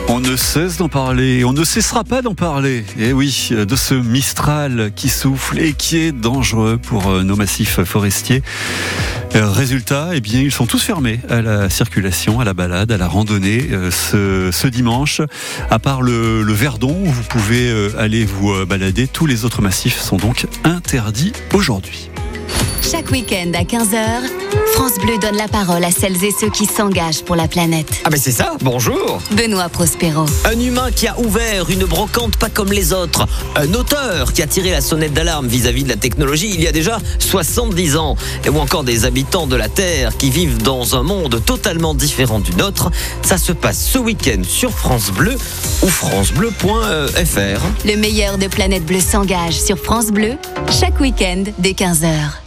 On 0.10 0.22
ne 0.22 0.38
cesse 0.38 0.78
d'en 0.78 0.88
parler, 0.88 1.44
on 1.44 1.52
ne 1.52 1.66
cessera 1.66 2.06
pas 2.06 2.22
d'en 2.22 2.34
parler. 2.34 2.86
Et 2.98 3.12
oui, 3.12 3.50
de 3.52 3.76
ce 3.76 3.94
Mistral 3.94 4.92
qui 4.96 5.10
souffle 5.10 5.60
et 5.60 5.74
qui 5.74 5.98
est 5.98 6.14
dangereux 6.14 6.78
pour 6.82 7.08
euh, 7.08 7.24
nos 7.24 7.36
massifs 7.36 7.84
forestiers. 7.84 8.42
Euh, 9.36 9.50
Résultat, 9.50 10.12
eh 10.14 10.22
bien, 10.22 10.40
ils 10.40 10.52
sont 10.52 10.66
tous 10.66 10.82
fermés 10.82 11.20
à 11.30 11.42
la 11.42 11.70
circulation, 11.70 12.40
à 12.40 12.46
la 12.46 12.54
balade, 12.54 12.92
à 12.92 12.98
la 12.98 13.08
randonnée 13.08 13.68
euh, 13.72 13.92
ce, 13.92 14.68
dimanche. 14.68 15.22
À 15.70 15.78
part 15.78 16.02
le, 16.02 16.42
le 16.42 16.54
Verdon, 16.54 16.96
où 17.02 17.12
vous 17.12 17.24
pouvez 17.24 17.70
aller 17.98 18.24
vous 18.24 18.66
balader. 18.66 19.08
Tous 19.08 19.26
les 19.26 19.44
autres 19.44 19.62
massifs 19.62 20.00
sont 20.00 20.18
donc 20.18 20.48
interdits 20.64 21.34
aujourd'hui. 21.54 22.10
Chaque 22.90 23.12
week-end 23.12 23.52
à 23.54 23.64
15h, 23.64 23.98
France 24.74 24.94
Bleu 25.02 25.18
donne 25.18 25.36
la 25.36 25.50
parole 25.50 25.84
à 25.84 25.92
celles 25.92 26.24
et 26.24 26.32
ceux 26.32 26.50
qui 26.50 26.66
s'engagent 26.66 27.22
pour 27.22 27.36
la 27.36 27.50
planète. 27.50 28.02
Ah 28.06 28.10
ben 28.10 28.18
c'est 28.18 28.32
ça, 28.32 28.54
bonjour 28.62 29.22
Benoît 29.32 29.68
Prospero. 29.68 30.26
Un 30.46 30.58
humain 30.58 30.90
qui 30.96 31.06
a 31.06 31.20
ouvert 31.20 31.70
une 31.70 31.84
brocante 31.84 32.38
pas 32.38 32.48
comme 32.48 32.72
les 32.72 32.94
autres. 32.94 33.28
Un 33.58 33.74
auteur 33.74 34.32
qui 34.32 34.42
a 34.42 34.48
tiré 34.48 34.72
la 34.72 34.80
sonnette 34.80 35.12
d'alarme 35.14 35.48
vis-à-vis 35.48 35.84
de 35.84 35.90
la 35.90 35.98
technologie 35.98 36.50
il 36.54 36.62
y 36.62 36.68
a 36.68 36.72
déjà 36.72 37.00
70 37.20 37.98
ans. 37.98 38.16
Et 38.46 38.50
ou 38.50 38.58
encore 38.58 38.86
des 38.86 39.04
habitants 39.04 39.48
de 39.48 39.58
la 39.58 39.68
Terre 39.68 40.16
qui 40.16 40.30
vivent 40.30 40.62
dans 40.62 40.96
un 40.96 41.04
monde 41.04 41.44
totalement 41.46 41.94
différent 41.94 42.40
du 42.40 42.56
nôtre. 42.56 42.90
Ça 43.22 43.38
se 43.38 43.52
passe 43.52 43.86
ce 43.86 43.98
week-end 43.98 44.44
sur 44.48 44.72
France 44.72 45.12
Bleu 45.12 45.36
ou 45.84 45.88
francebleu.fr. 45.90 47.62
Le 47.86 47.96
meilleur 47.98 48.38
de 48.38 48.48
Planète 48.48 48.86
Bleue 48.86 49.02
s'engage 49.02 49.60
sur 49.60 49.78
France 49.78 50.08
Bleu 50.08 50.36
chaque 50.70 51.02
week-end 51.02 51.44
dès 51.58 51.72
15h. 51.72 52.47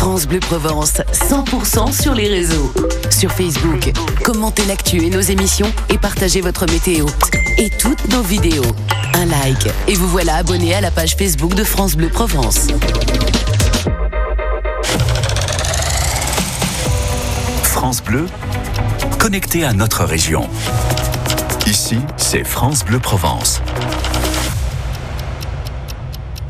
France 0.00 0.26
Bleu 0.26 0.40
Provence, 0.40 0.94
100% 1.12 1.92
sur 1.92 2.14
les 2.14 2.26
réseaux. 2.26 2.72
Sur 3.10 3.30
Facebook, 3.30 3.92
commentez 4.24 4.64
l'actu 4.64 5.04
et 5.04 5.10
nos 5.10 5.20
émissions 5.20 5.70
et 5.90 5.98
partagez 5.98 6.40
votre 6.40 6.64
météo. 6.64 7.04
Et 7.58 7.68
toutes 7.68 8.10
nos 8.10 8.22
vidéos. 8.22 8.64
Un 9.12 9.26
like 9.26 9.68
et 9.88 9.94
vous 9.94 10.08
voilà 10.08 10.36
abonné 10.36 10.74
à 10.74 10.80
la 10.80 10.90
page 10.90 11.16
Facebook 11.16 11.54
de 11.54 11.64
France 11.64 11.96
Bleu 11.96 12.08
Provence. 12.08 12.68
France 17.62 18.02
Bleu, 18.02 18.24
connecté 19.18 19.64
à 19.64 19.74
notre 19.74 20.06
région. 20.06 20.48
Ici, 21.66 21.98
c'est 22.16 22.44
France 22.44 22.86
Bleu 22.86 23.00
Provence. 23.00 23.60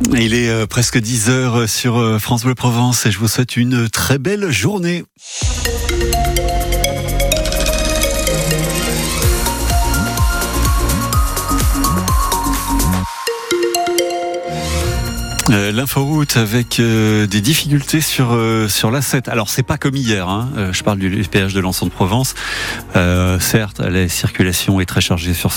Il 0.08 0.34
est 0.34 0.48
euh, 0.48 0.66
presque 0.66 0.98
10 0.98 1.30
heures 1.30 1.68
sur 1.68 1.98
euh, 1.98 2.18
France 2.18 2.44
Bleu 2.44 2.54
Provence 2.54 3.06
et 3.06 3.10
je 3.10 3.18
vous 3.18 3.28
souhaite 3.28 3.56
une 3.56 3.88
très 3.88 4.18
belle 4.18 4.50
journée. 4.50 5.04
Euh, 15.50 15.72
L'inforoute 15.72 16.36
avec 16.36 16.78
euh, 16.78 17.26
des 17.26 17.40
difficultés 17.40 18.00
sur 18.00 18.32
euh, 18.32 18.68
sur 18.68 18.92
l'A7. 18.92 19.28
Alors 19.28 19.48
c'est 19.50 19.64
pas 19.64 19.78
comme 19.78 19.96
hier. 19.96 20.28
Hein. 20.28 20.48
Euh, 20.56 20.72
je 20.72 20.84
parle 20.84 20.98
du 20.98 21.10
péage 21.28 21.54
de 21.54 21.60
l'Anson 21.60 21.86
de 21.86 21.90
Provence. 21.90 22.34
Euh, 22.94 23.40
certes, 23.40 23.80
la 23.80 24.08
circulation 24.08 24.80
est 24.80 24.86
très 24.86 25.00
chargée 25.00 25.34
sur 25.34 25.52